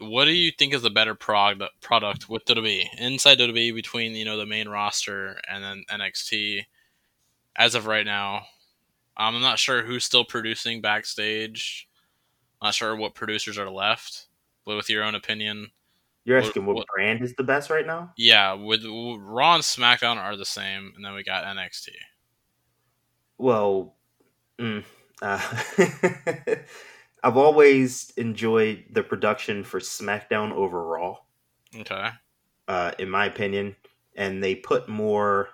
what 0.00 0.24
do 0.24 0.32
you 0.32 0.50
think 0.50 0.74
is 0.74 0.82
the 0.82 0.90
better 0.90 1.14
product 1.14 1.80
product 1.80 2.28
with 2.28 2.44
WWE 2.44 2.88
inside 2.98 3.38
WWE 3.38 3.72
between 3.72 4.16
you 4.16 4.24
know 4.24 4.36
the 4.36 4.44
main 4.44 4.68
roster 4.68 5.40
and 5.48 5.62
then 5.62 5.84
NXT? 5.88 6.64
As 7.54 7.76
of 7.76 7.86
right 7.86 8.04
now, 8.04 8.42
I'm 9.16 9.40
not 9.40 9.60
sure 9.60 9.82
who's 9.82 10.04
still 10.04 10.24
producing 10.24 10.80
backstage. 10.80 11.88
Not 12.60 12.74
sure 12.74 12.96
what 12.96 13.14
producers 13.14 13.58
are 13.58 13.70
left. 13.70 14.26
But 14.66 14.74
with 14.74 14.90
your 14.90 15.04
own 15.04 15.14
opinion, 15.14 15.70
you're 16.24 16.38
asking 16.38 16.66
what, 16.66 16.74
what, 16.74 16.86
brand 16.92 17.22
is 17.22 17.34
the 17.36 17.44
best 17.44 17.70
right 17.70 17.86
now? 17.86 18.12
Yeah, 18.16 18.54
with, 18.54 18.82
with 18.82 19.20
Raw 19.20 19.54
and 19.54 19.62
SmackDown 19.62 20.16
are 20.16 20.36
the 20.36 20.44
same, 20.44 20.92
and 20.96 21.04
then 21.04 21.14
we 21.14 21.22
got 21.22 21.44
NXT. 21.44 21.90
Well, 23.38 23.94
mm, 24.58 24.82
uh, 25.22 25.40
I've 27.22 27.36
always 27.36 28.12
enjoyed 28.16 28.84
the 28.90 29.02
production 29.02 29.64
for 29.64 29.80
SmackDown 29.80 30.52
over 30.52 30.82
Raw. 30.84 31.16
Okay. 31.74 32.08
Uh, 32.68 32.92
in 32.98 33.10
my 33.10 33.26
opinion, 33.26 33.76
and 34.16 34.42
they 34.42 34.54
put 34.54 34.88
more. 34.88 35.48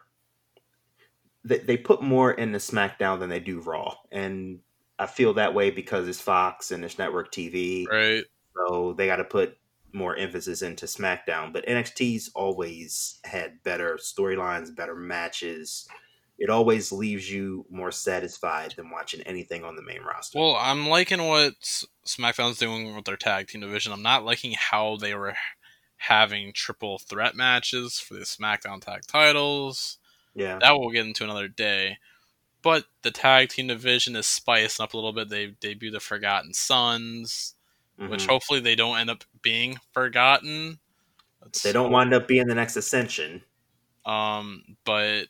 They, 1.44 1.58
they 1.58 1.76
put 1.76 2.02
more 2.02 2.32
into 2.32 2.58
SmackDown 2.58 3.18
than 3.18 3.28
they 3.28 3.40
do 3.40 3.60
Raw, 3.60 3.96
and 4.10 4.60
I 4.98 5.06
feel 5.06 5.34
that 5.34 5.54
way 5.54 5.70
because 5.70 6.06
it's 6.08 6.20
Fox 6.20 6.70
and 6.70 6.84
it's 6.84 6.98
network 6.98 7.32
TV. 7.32 7.88
Right. 7.88 8.24
So 8.54 8.94
they 8.96 9.06
got 9.06 9.16
to 9.16 9.24
put 9.24 9.58
more 9.92 10.16
emphasis 10.16 10.62
into 10.62 10.86
SmackDown. 10.86 11.52
But 11.52 11.66
NXT's 11.66 12.30
always 12.34 13.18
had 13.24 13.62
better 13.62 13.98
storylines, 14.00 14.74
better 14.74 14.94
matches, 14.94 15.88
it 16.42 16.50
always 16.50 16.90
leaves 16.90 17.30
you 17.30 17.64
more 17.70 17.92
satisfied 17.92 18.74
than 18.76 18.90
watching 18.90 19.22
anything 19.22 19.62
on 19.62 19.76
the 19.76 19.82
main 19.82 20.02
roster. 20.02 20.40
Well, 20.40 20.56
I'm 20.58 20.88
liking 20.88 21.24
what 21.24 21.54
SmackDown's 22.04 22.58
doing 22.58 22.96
with 22.96 23.04
their 23.04 23.16
tag 23.16 23.46
team 23.46 23.60
division. 23.60 23.92
I'm 23.92 24.02
not 24.02 24.24
liking 24.24 24.56
how 24.58 24.96
they 24.96 25.14
were 25.14 25.36
having 25.98 26.52
triple 26.52 26.98
threat 26.98 27.36
matches 27.36 28.00
for 28.00 28.14
the 28.14 28.22
SmackDown 28.22 28.84
tag 28.84 29.02
titles. 29.06 29.98
Yeah. 30.34 30.58
That 30.60 30.76
we'll 30.76 30.90
get 30.90 31.06
into 31.06 31.22
another 31.22 31.46
day. 31.46 31.98
But 32.60 32.86
the 33.02 33.12
tag 33.12 33.50
team 33.50 33.68
division 33.68 34.16
is 34.16 34.26
spicing 34.26 34.82
up 34.82 34.94
a 34.94 34.96
little 34.96 35.12
bit. 35.12 35.28
They 35.28 35.54
debut 35.60 35.92
the 35.92 36.00
Forgotten 36.00 36.54
Sons, 36.54 37.54
mm-hmm. 38.00 38.10
which 38.10 38.26
hopefully 38.26 38.58
they 38.58 38.74
don't 38.74 38.98
end 38.98 39.10
up 39.10 39.22
being 39.42 39.78
forgotten. 39.92 40.80
That's 41.40 41.62
they 41.62 41.72
don't 41.72 41.92
wind 41.92 42.12
up 42.12 42.26
being 42.26 42.48
the 42.48 42.56
next 42.56 42.74
Ascension. 42.74 43.42
Um, 44.04 44.76
but 44.84 45.26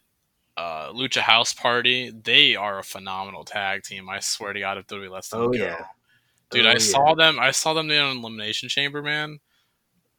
uh, 0.57 0.93
Lucha 0.93 1.21
House 1.21 1.53
Party, 1.53 2.11
they 2.11 2.57
are 2.57 2.79
a 2.79 2.85
phenomenal 2.85 3.45
tag 3.45 3.83
team. 3.83 4.09
I 4.09 4.21
swear 4.21 4.53
to 4.53 4.61
God, 4.61 4.79
if 4.79 4.87
WWE 4.87 5.11
lets 5.11 5.29
them 5.29 5.41
oh, 5.41 5.49
go, 5.49 5.59
yeah. 5.59 5.85
dude, 6.51 6.67
oh, 6.67 6.71
I 6.71 6.73
yeah. 6.73 6.79
saw 6.79 7.15
them. 7.15 7.39
I 7.39 7.51
saw 7.51 7.75
them 7.75 7.91
in 7.91 8.03
an 8.03 8.19
Elimination 8.19 8.69
Chamber, 8.69 9.03
man. 9.03 9.39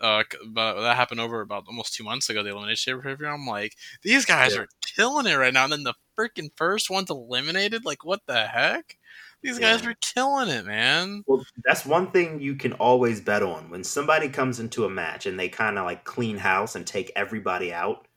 Uh, 0.01 0.23
but 0.47 0.81
that 0.81 0.97
happened 0.97 1.21
over 1.21 1.41
about 1.41 1.65
almost 1.67 1.93
two 1.93 2.03
months 2.03 2.29
ago. 2.29 2.43
The 2.43 2.49
Elimination 2.49 2.91
Chamber 2.91 3.15
preview. 3.15 3.33
I'm 3.33 3.45
like, 3.45 3.75
these 4.01 4.25
guys 4.25 4.53
yeah. 4.53 4.61
are 4.61 4.67
killing 4.81 5.27
it 5.27 5.35
right 5.35 5.53
now. 5.53 5.63
And 5.63 5.73
then 5.73 5.83
the 5.83 5.93
freaking 6.17 6.49
first 6.55 6.89
one's 6.89 7.09
eliminated. 7.09 7.85
Like, 7.85 8.03
what 8.03 8.19
the 8.25 8.45
heck? 8.45 8.97
These 9.43 9.59
guys 9.59 9.85
are 9.85 9.95
killing 10.01 10.47
it, 10.47 10.65
man. 10.65 11.23
Well, 11.27 11.45
that's 11.65 11.85
one 11.85 12.11
thing 12.11 12.39
you 12.39 12.55
can 12.55 12.73
always 12.73 13.19
bet 13.19 13.43
on. 13.43 13.69
When 13.69 13.83
somebody 13.83 14.29
comes 14.29 14.61
into 14.61 14.85
a 14.85 14.89
match 14.89 15.25
and 15.25 15.37
they 15.37 15.49
kind 15.49 15.77
of 15.77 15.85
like 15.85 16.05
clean 16.05 16.37
house 16.37 16.75
and 16.75 16.87
take 16.87 17.11
everybody 17.15 17.73
out, 17.73 18.07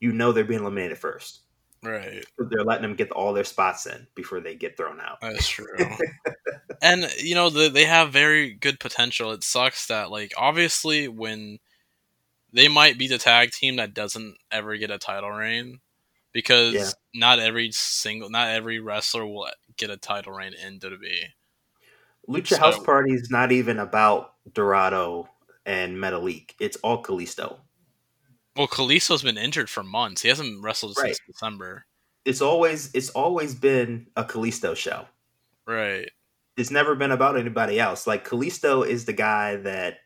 you 0.00 0.12
know 0.12 0.32
they're 0.32 0.44
being 0.44 0.60
eliminated 0.60 0.98
first. 0.98 1.42
Right. 1.82 2.24
They're 2.38 2.64
letting 2.64 2.82
them 2.82 2.94
get 2.94 3.10
all 3.10 3.32
their 3.32 3.44
spots 3.44 3.86
in 3.86 4.06
before 4.14 4.40
they 4.40 4.54
get 4.54 4.76
thrown 4.76 5.00
out. 5.00 5.18
That's 5.20 5.48
true. 5.48 5.66
and 6.80 7.10
you 7.18 7.34
know 7.34 7.50
the, 7.50 7.68
they 7.68 7.84
have 7.84 8.12
very 8.12 8.52
good 8.52 8.78
potential. 8.78 9.32
It 9.32 9.42
sucks 9.42 9.86
that 9.88 10.10
like 10.10 10.32
obviously 10.36 11.08
when 11.08 11.58
they 12.52 12.68
might 12.68 12.98
be 12.98 13.08
the 13.08 13.18
tag 13.18 13.50
team 13.50 13.76
that 13.76 13.94
doesn't 13.94 14.36
ever 14.50 14.76
get 14.76 14.90
a 14.90 14.98
title 14.98 15.30
reign 15.30 15.80
because 16.32 16.74
yeah. 16.74 16.90
not 17.14 17.40
every 17.40 17.72
single 17.72 18.30
not 18.30 18.48
every 18.48 18.78
wrestler 18.78 19.26
will 19.26 19.48
get 19.76 19.90
a 19.90 19.96
title 19.96 20.32
reign 20.32 20.52
in 20.54 20.78
WWE. 20.78 21.30
Lucha 22.28 22.48
so, 22.48 22.58
House 22.58 22.78
Party 22.78 23.12
is 23.12 23.30
not 23.30 23.50
even 23.50 23.80
about 23.80 24.34
Dorado 24.52 25.28
and 25.66 25.96
Metalik. 25.96 26.50
It's 26.60 26.76
all 26.76 27.02
Kalisto. 27.02 27.58
Well, 28.56 28.68
Kalisto's 28.68 29.22
been 29.22 29.38
injured 29.38 29.70
for 29.70 29.82
months. 29.82 30.22
He 30.22 30.28
hasn't 30.28 30.62
wrestled 30.62 30.96
right. 30.98 31.06
since 31.06 31.20
December. 31.26 31.86
It's 32.24 32.42
always 32.42 32.90
it's 32.94 33.10
always 33.10 33.54
been 33.54 34.06
a 34.16 34.24
Kalisto 34.24 34.76
show. 34.76 35.06
Right. 35.66 36.10
It's 36.56 36.70
never 36.70 36.94
been 36.94 37.10
about 37.10 37.38
anybody 37.38 37.80
else. 37.80 38.06
Like 38.06 38.28
Kalisto 38.28 38.86
is 38.86 39.06
the 39.06 39.12
guy 39.12 39.56
that 39.56 39.98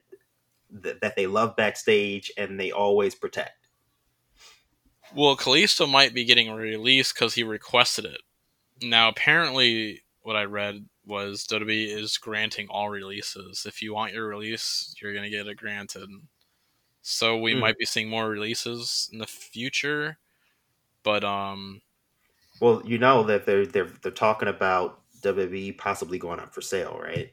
that, 0.70 1.00
that 1.00 1.16
they 1.16 1.26
love 1.26 1.56
backstage 1.56 2.30
and 2.36 2.58
they 2.58 2.70
always 2.70 3.14
protect. 3.14 3.68
Well, 5.14 5.36
Kalisto 5.36 5.90
might 5.90 6.14
be 6.14 6.24
getting 6.24 6.52
released 6.52 7.14
because 7.14 7.34
he 7.34 7.42
requested 7.42 8.04
it. 8.04 8.20
Now, 8.82 9.08
apparently, 9.08 10.02
what 10.22 10.36
I 10.36 10.44
read 10.44 10.84
was 11.06 11.46
WWE 11.46 11.96
is 11.96 12.18
granting 12.18 12.66
all 12.68 12.90
releases. 12.90 13.64
If 13.66 13.80
you 13.80 13.94
want 13.94 14.12
your 14.12 14.26
release, 14.26 14.94
you're 15.00 15.12
going 15.12 15.24
to 15.24 15.30
get 15.30 15.46
it 15.46 15.56
granted. 15.56 16.08
So 17.08 17.36
we 17.38 17.54
mm. 17.54 17.60
might 17.60 17.78
be 17.78 17.84
seeing 17.84 18.08
more 18.08 18.28
releases 18.28 19.08
in 19.12 19.20
the 19.20 19.28
future. 19.28 20.18
But 21.04 21.22
um 21.22 21.80
well, 22.60 22.82
you 22.84 22.98
know 22.98 23.22
that 23.22 23.46
they're 23.46 23.64
they're 23.64 23.92
they're 24.02 24.10
talking 24.10 24.48
about 24.48 25.02
WWE 25.20 25.78
possibly 25.78 26.18
going 26.18 26.40
up 26.40 26.52
for 26.52 26.62
sale, 26.62 26.98
right? 27.00 27.30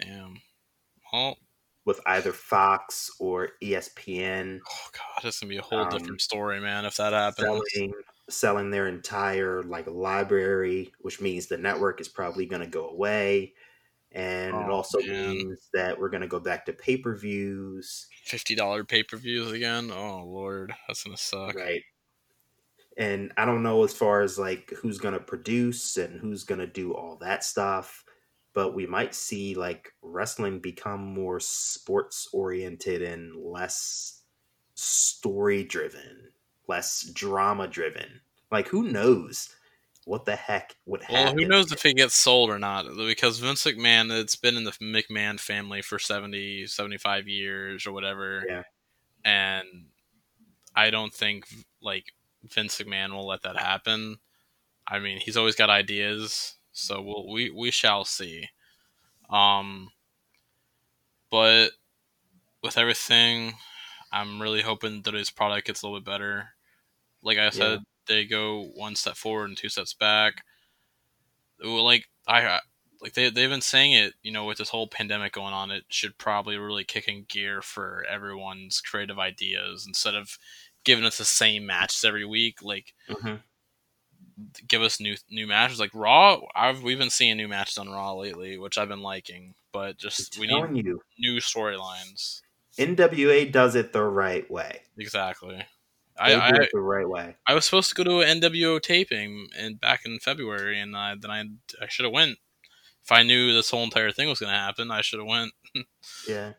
Damn. 0.00 0.36
Well, 1.12 1.38
with 1.84 2.00
either 2.06 2.32
Fox 2.32 3.10
or 3.18 3.48
ESPN. 3.60 4.60
Oh 4.64 4.88
god, 4.92 5.26
it's 5.26 5.40
gonna 5.40 5.50
be 5.50 5.56
a 5.56 5.62
whole 5.62 5.80
um, 5.80 5.90
different 5.90 6.20
story, 6.20 6.60
man. 6.60 6.84
If 6.84 6.96
that 6.98 7.12
happens, 7.12 7.60
selling, 7.74 7.92
selling 8.28 8.70
their 8.70 8.86
entire 8.86 9.64
like 9.64 9.88
library, 9.88 10.92
which 11.00 11.20
means 11.20 11.46
the 11.46 11.58
network 11.58 12.00
is 12.00 12.08
probably 12.08 12.46
gonna 12.46 12.68
go 12.68 12.88
away 12.90 13.54
and 14.12 14.54
oh, 14.54 14.60
it 14.60 14.70
also 14.70 14.98
man. 15.00 15.30
means 15.30 15.68
that 15.72 15.98
we're 15.98 16.08
going 16.08 16.22
to 16.22 16.26
go 16.26 16.40
back 16.40 16.66
to 16.66 16.72
pay 16.72 16.96
per 16.96 17.16
views. 17.16 18.08
Fifty 18.24 18.54
dollar 18.54 18.84
pay 18.84 19.02
per 19.02 19.16
views 19.16 19.52
again. 19.52 19.90
Oh 19.90 20.24
lord, 20.24 20.72
that's 20.86 21.04
gonna 21.04 21.16
suck. 21.16 21.54
Right. 21.54 21.82
And 22.96 23.32
I 23.36 23.44
don't 23.44 23.62
know 23.62 23.84
as 23.84 23.94
far 23.94 24.20
as 24.22 24.38
like 24.38 24.72
who's 24.76 24.98
going 24.98 25.14
to 25.14 25.20
produce 25.20 25.96
and 25.96 26.20
who's 26.20 26.44
going 26.44 26.58
to 26.58 26.66
do 26.66 26.92
all 26.92 27.16
that 27.20 27.44
stuff, 27.44 28.04
but 28.52 28.74
we 28.74 28.84
might 28.86 29.14
see 29.14 29.54
like 29.54 29.94
wrestling 30.02 30.58
become 30.58 31.00
more 31.00 31.40
sports 31.40 32.28
oriented 32.32 33.00
and 33.00 33.36
less 33.42 34.22
story 34.74 35.64
driven, 35.64 36.28
less 36.66 37.04
drama 37.14 37.68
driven. 37.68 38.20
Like 38.50 38.68
who 38.68 38.82
knows? 38.90 39.54
What 40.04 40.24
the 40.24 40.36
heck 40.36 40.76
would 40.86 41.02
happen? 41.02 41.24
Well, 41.24 41.34
who 41.34 41.46
knows 41.46 41.72
if 41.72 41.82
he 41.82 41.94
gets 41.94 42.14
sold 42.14 42.50
or 42.50 42.58
not? 42.58 42.86
Because 42.96 43.38
Vince 43.38 43.64
McMahon, 43.64 44.10
it's 44.10 44.36
been 44.36 44.56
in 44.56 44.64
the 44.64 44.72
McMahon 44.72 45.38
family 45.38 45.82
for 45.82 45.98
70, 45.98 46.66
75 46.66 47.28
years 47.28 47.86
or 47.86 47.92
whatever. 47.92 48.44
Yeah. 48.48 48.62
And 49.24 49.86
I 50.74 50.90
don't 50.90 51.12
think 51.12 51.46
like 51.82 52.12
Vince 52.44 52.80
McMahon 52.80 53.12
will 53.12 53.26
let 53.26 53.42
that 53.42 53.56
happen. 53.56 54.18
I 54.86 54.98
mean, 54.98 55.18
he's 55.20 55.36
always 55.36 55.54
got 55.54 55.70
ideas, 55.70 56.56
so 56.72 57.00
we'll, 57.00 57.30
we 57.30 57.50
we 57.50 57.70
shall 57.70 58.04
see. 58.04 58.48
Um, 59.28 59.90
but 61.30 61.68
with 62.62 62.76
everything, 62.76 63.54
I'm 64.10 64.42
really 64.42 64.62
hoping 64.62 65.02
that 65.02 65.14
his 65.14 65.30
product 65.30 65.66
gets 65.66 65.82
a 65.82 65.86
little 65.86 66.00
bit 66.00 66.10
better. 66.10 66.48
Like 67.22 67.38
I 67.38 67.50
said, 67.50 67.80
they 68.06 68.24
go 68.24 68.70
one 68.74 68.96
step 68.96 69.16
forward 69.16 69.48
and 69.48 69.56
two 69.56 69.68
steps 69.68 69.94
back. 69.94 70.44
Like 71.62 72.06
I 72.26 72.60
like 73.00 73.14
they 73.14 73.30
they've 73.30 73.50
been 73.50 73.60
saying 73.60 73.92
it, 73.92 74.14
you 74.22 74.32
know, 74.32 74.44
with 74.44 74.58
this 74.58 74.70
whole 74.70 74.86
pandemic 74.86 75.32
going 75.32 75.54
on, 75.54 75.70
it 75.70 75.84
should 75.88 76.18
probably 76.18 76.56
really 76.56 76.84
kick 76.84 77.08
in 77.08 77.24
gear 77.28 77.62
for 77.62 78.04
everyone's 78.08 78.80
creative 78.80 79.18
ideas 79.18 79.86
instead 79.86 80.14
of 80.14 80.38
giving 80.84 81.04
us 81.04 81.18
the 81.18 81.24
same 81.24 81.66
matches 81.66 82.04
every 82.04 82.24
week. 82.24 82.62
Like 82.62 82.94
hmm 83.08 83.36
give 84.66 84.82
us 84.82 85.00
new 85.00 85.16
new 85.30 85.46
matches. 85.46 85.80
Like 85.80 85.90
Raw, 85.94 86.40
I've 86.54 86.82
we've 86.82 86.98
been 86.98 87.10
seeing 87.10 87.36
new 87.36 87.48
matches 87.48 87.78
on 87.78 87.88
Raw 87.88 88.14
lately, 88.14 88.58
which 88.58 88.78
I've 88.78 88.88
been 88.88 89.02
liking. 89.02 89.54
But 89.72 89.98
just 89.98 90.38
we 90.38 90.46
need 90.46 90.86
you, 90.86 91.00
new 91.18 91.40
storylines. 91.40 92.42
NWA 92.78 93.50
does 93.50 93.74
it 93.74 93.92
the 93.92 94.02
right 94.02 94.48
way. 94.50 94.82
Exactly. 94.98 95.64
I, 96.20 96.32
I 96.34 96.48
it 96.50 96.70
the 96.72 96.80
right 96.80 97.08
way. 97.08 97.36
I 97.46 97.54
was 97.54 97.64
supposed 97.64 97.88
to 97.88 97.94
go 97.94 98.04
to 98.04 98.20
an 98.20 98.40
NWA 98.40 98.80
taping 98.80 99.48
and 99.58 99.80
back 99.80 100.02
in 100.04 100.18
February, 100.18 100.78
and 100.80 100.96
I, 100.96 101.14
then 101.20 101.30
I 101.30 101.44
I 101.82 101.88
should 101.88 102.04
have 102.04 102.12
went. 102.12 102.38
If 103.02 103.10
I 103.12 103.22
knew 103.22 103.52
this 103.52 103.70
whole 103.70 103.82
entire 103.82 104.12
thing 104.12 104.28
was 104.28 104.40
going 104.40 104.52
to 104.52 104.58
happen, 104.58 104.90
I 104.90 105.00
should 105.00 105.18
have 105.20 105.28
went. 105.28 105.52
Yeah. 106.28 106.52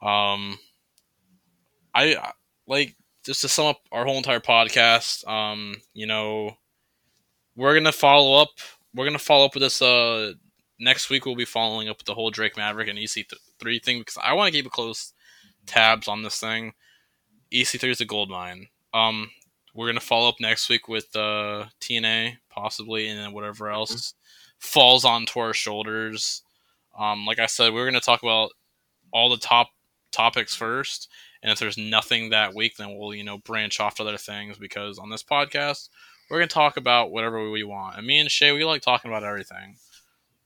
Um, 0.00 0.58
I 1.94 2.14
I- 2.16 2.32
like 2.66 2.94
just 3.24 3.40
to 3.40 3.48
sum 3.48 3.66
up 3.66 3.80
our 3.92 4.04
whole 4.04 4.16
entire 4.16 4.40
podcast. 4.40 5.26
Um, 5.28 5.76
you 5.94 6.06
know, 6.06 6.52
we're 7.56 7.74
gonna 7.74 7.92
follow 7.92 8.40
up. 8.40 8.50
We're 8.94 9.04
gonna 9.06 9.18
follow 9.18 9.46
up 9.46 9.54
with 9.54 9.62
this. 9.62 9.82
Uh, 9.82 10.32
next 10.78 11.10
week 11.10 11.26
we'll 11.26 11.34
be 11.34 11.44
following 11.44 11.88
up 11.88 11.98
with 11.98 12.06
the 12.06 12.14
whole 12.14 12.30
Drake 12.30 12.56
Maverick 12.56 12.88
and 12.88 12.98
EC3 12.98 13.82
thing 13.82 13.98
because 13.98 14.18
I 14.22 14.34
want 14.34 14.52
to 14.52 14.56
keep 14.56 14.66
a 14.66 14.70
close 14.70 15.12
tabs 15.66 16.06
on 16.08 16.22
this 16.22 16.38
thing. 16.38 16.72
EC3 17.52 17.90
is 17.90 18.00
a 18.00 18.04
gold 18.04 18.30
mine. 18.30 18.68
Um, 18.92 19.30
we're 19.74 19.88
gonna 19.88 20.00
follow 20.00 20.28
up 20.28 20.40
next 20.40 20.68
week 20.68 20.88
with 20.88 21.14
uh, 21.14 21.66
TNA 21.80 22.36
possibly, 22.50 23.08
and 23.08 23.18
then 23.18 23.32
whatever 23.32 23.70
else 23.70 24.14
falls 24.58 25.04
onto 25.04 25.40
our 25.40 25.54
shoulders. 25.54 26.42
Um, 26.98 27.26
like 27.26 27.38
I 27.38 27.46
said, 27.46 27.72
we're 27.72 27.86
gonna 27.86 28.00
talk 28.00 28.22
about 28.22 28.50
all 29.12 29.28
the 29.28 29.36
top 29.36 29.68
topics 30.10 30.54
first, 30.54 31.08
and 31.42 31.52
if 31.52 31.58
there's 31.58 31.78
nothing 31.78 32.30
that 32.30 32.54
week, 32.54 32.76
then 32.76 32.96
we'll 32.96 33.14
you 33.14 33.24
know 33.24 33.38
branch 33.38 33.80
off 33.80 33.96
to 33.96 34.02
other 34.02 34.18
things 34.18 34.58
because 34.58 34.98
on 34.98 35.10
this 35.10 35.22
podcast 35.22 35.88
we're 36.28 36.38
gonna 36.38 36.48
talk 36.48 36.76
about 36.76 37.10
whatever 37.10 37.50
we 37.50 37.64
want. 37.64 37.96
And 37.96 38.06
me 38.06 38.18
and 38.18 38.30
Shay, 38.30 38.52
we 38.52 38.64
like 38.64 38.82
talking 38.82 39.10
about 39.10 39.24
everything. 39.24 39.76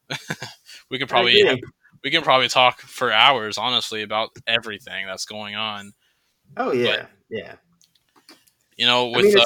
we 0.91 0.99
could 0.99 1.09
probably 1.09 1.63
we 2.05 2.11
can 2.11 2.23
probably 2.23 2.49
talk 2.49 2.81
for 2.81 3.13
hours, 3.13 3.59
honestly, 3.59 4.03
about 4.03 4.31
everything 4.47 5.07
that's 5.07 5.25
going 5.25 5.55
on. 5.55 5.93
Oh 6.57 6.73
yeah, 6.73 7.07
yeah. 7.31 7.55
You 8.77 8.87
know, 8.87 9.13
I 9.13 9.17
with 9.17 9.27
mean, 9.27 9.39
uh, 9.39 9.45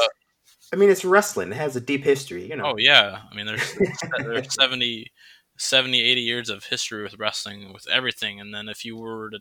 I 0.72 0.76
mean, 0.76 0.90
it's 0.90 1.04
wrestling. 1.04 1.50
It 1.50 1.56
has 1.56 1.76
a 1.76 1.80
deep 1.80 2.04
history. 2.04 2.48
You 2.48 2.56
know. 2.56 2.72
oh 2.72 2.76
yeah, 2.78 3.20
I 3.30 3.34
mean, 3.34 3.46
there's 3.46 3.78
there's 4.18 4.54
70, 4.54 5.10
70, 5.56 6.02
80 6.02 6.20
years 6.20 6.48
of 6.48 6.64
history 6.64 7.02
with 7.02 7.18
wrestling, 7.18 7.72
with 7.72 7.86
everything, 7.88 8.40
and 8.40 8.54
then 8.54 8.68
if 8.68 8.84
you 8.84 8.96
were 8.96 9.30
to 9.30 9.40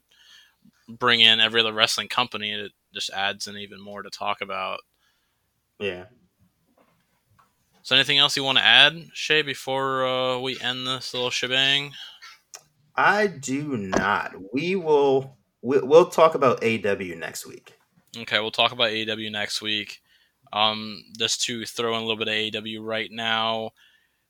bring 0.88 1.22
in 1.22 1.40
every 1.40 1.62
other 1.62 1.74
wrestling 1.74 2.08
company, 2.08 2.52
it 2.52 2.72
just 2.94 3.10
adds 3.12 3.48
in 3.48 3.58
even 3.58 3.82
more 3.82 4.04
to 4.04 4.10
talk 4.10 4.42
about. 4.42 4.80
Yeah. 5.80 6.06
So, 7.82 7.96
anything 7.96 8.18
else 8.18 8.36
you 8.36 8.44
want 8.44 8.58
to 8.58 8.64
add, 8.64 9.10
Shay, 9.14 9.44
before 9.44 10.08
uh, 10.08 10.40
we 10.40 10.60
end 10.60 10.88
this 10.88 11.14
little 11.14 11.30
shebang? 11.30 11.92
I 12.96 13.28
do 13.28 13.78
not. 13.78 14.34
We 14.54 14.76
will. 14.76 15.38
We- 15.66 15.80
We'll 15.80 16.06
talk 16.06 16.36
about 16.36 16.62
AEW 16.62 17.16
next 17.18 17.46
week. 17.48 17.74
Okay, 18.16 18.40
we'll 18.40 18.52
talk 18.52 18.72
about 18.72 18.92
AEW 18.92 19.32
next 19.32 19.62
week. 19.64 20.00
Um, 20.54 21.04
just 21.18 21.42
to 21.46 21.66
throw 21.66 21.96
in 21.96 22.04
a 22.04 22.06
little 22.06 22.24
bit 22.24 22.28
of 22.28 22.34
AEW 22.64 22.82
right 22.84 23.12
now, 23.12 23.72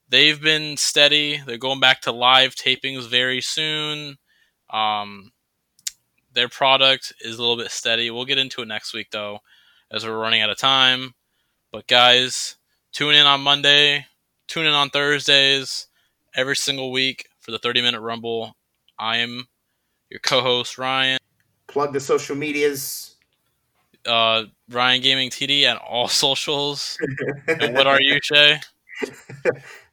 they've 0.08 0.40
been 0.42 0.78
steady. 0.78 1.42
They're 1.46 1.58
going 1.58 1.82
back 1.82 2.02
to 2.04 2.14
live 2.14 2.56
tapings 2.56 3.08
very 3.10 3.42
soon. 3.42 4.18
Um, 4.70 5.34
their 6.32 6.48
product 6.48 7.12
is 7.20 7.38
a 7.38 7.42
little 7.42 7.58
bit 7.58 7.70
steady. 7.70 8.10
We'll 8.10 8.26
get 8.26 8.38
into 8.38 8.62
it 8.62 8.68
next 8.68 8.94
week 8.94 9.12
though, 9.12 9.40
as 9.92 10.06
we're 10.06 10.18
running 10.18 10.42
out 10.42 10.50
of 10.50 10.58
time. 10.58 11.16
But 11.72 11.86
guys, 11.88 12.56
tune 12.94 13.14
in 13.14 13.26
on 13.26 13.42
Monday. 13.42 14.08
Tune 14.48 14.66
in 14.66 14.74
on 14.74 14.90
Thursdays 14.90 15.88
every 16.34 16.56
single 16.56 16.92
week 16.94 17.28
for 17.42 17.52
the 17.52 17.60
30 17.60 17.82
minute 17.82 18.00
rumble. 18.02 18.56
I 18.98 19.18
am 19.18 19.48
your 20.10 20.22
co-host 20.22 20.78
Ryan. 20.78 21.20
Plug 21.76 21.92
the 21.92 22.00
social 22.00 22.38
medias. 22.38 23.16
uh, 24.06 24.44
Ryan 24.70 25.02
Gaming 25.02 25.30
TD 25.30 25.70
on 25.70 25.76
all 25.76 26.08
socials. 26.26 26.98
and 27.50 27.76
what 27.76 27.86
are 27.86 28.00
you, 28.02 28.18
Shay? 28.24 28.62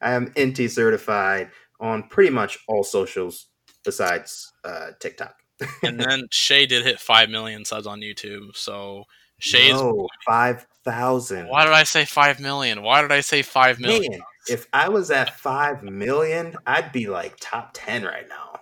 I 0.01 0.12
am 0.12 0.33
NT 0.38 0.71
certified 0.71 1.51
on 1.81 2.05
pretty 2.05 2.31
much 2.31 2.57
all 2.68 2.85
socials 2.85 3.49
besides 3.85 4.53
uh, 4.64 4.90
TikTok. 5.01 5.35
And 5.83 5.99
then 5.99 6.29
Shay 6.31 6.66
did 6.66 6.85
hit 6.85 7.01
five 7.01 7.29
million 7.31 7.64
subs 7.64 7.88
on 7.88 7.99
YouTube. 8.01 8.55
So 8.55 9.03
Shay's. 9.40 9.73
no, 9.73 10.07
five 10.25 10.64
thousand. 10.85 11.49
Why 11.49 11.64
did 11.64 11.75
I 11.75 11.83
say 11.83 12.05
five 12.05 12.38
million? 12.38 12.83
Why 12.83 13.03
did 13.03 13.11
I 13.11 13.23
say 13.23 13.42
five 13.42 13.81
million? 13.81 14.12
Man, 14.12 14.21
if 14.49 14.68
I 14.73 14.88
was 14.88 15.11
at 15.11 15.37
five 15.37 15.83
million, 15.83 16.55
I'd 16.64 16.92
be 16.92 17.09
like 17.09 17.35
top 17.40 17.71
ten 17.75 18.05
right 18.05 18.29
now. 18.29 18.61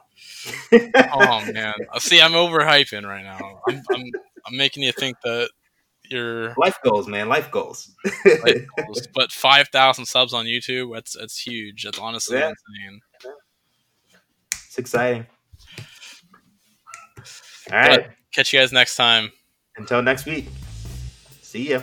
Oh 0.73 1.43
man, 1.53 1.75
Uh, 1.93 1.99
see, 1.99 2.21
I'm 2.21 2.33
overhyping 2.33 3.05
right 3.07 3.25
now. 3.25 3.61
I'm, 3.69 3.83
I'm, 3.93 4.03
I'm 4.47 4.57
making 4.57 4.83
you 4.83 4.93
think 4.93 5.17
that 5.25 5.51
you're. 6.09 6.55
Life 6.57 6.79
goals, 6.83 7.07
man. 7.09 7.29
Life 7.29 7.51
goals. 7.51 7.93
life 8.45 8.65
goals. 8.79 9.07
But 9.15 9.33
five 9.33 9.69
thousand 9.69 10.07
subs 10.07 10.33
on 10.35 10.47
YouTube, 10.47 10.95
that's 10.95 11.17
that's 11.19 11.39
huge. 11.39 11.85
That's 11.85 11.99
honestly 11.99 12.39
Yeah. 12.39 12.51
insane. 12.79 13.01
it's 14.53 14.79
exciting. 14.79 15.27
All 17.73 17.79
right. 17.79 18.07
Catch 18.33 18.53
you 18.53 18.61
guys 18.61 18.73
next 18.73 18.97
time. 18.97 19.31
Until 19.77 20.03
next 20.03 20.27
week. 20.27 20.49
See 21.43 21.71
ya. 21.71 21.83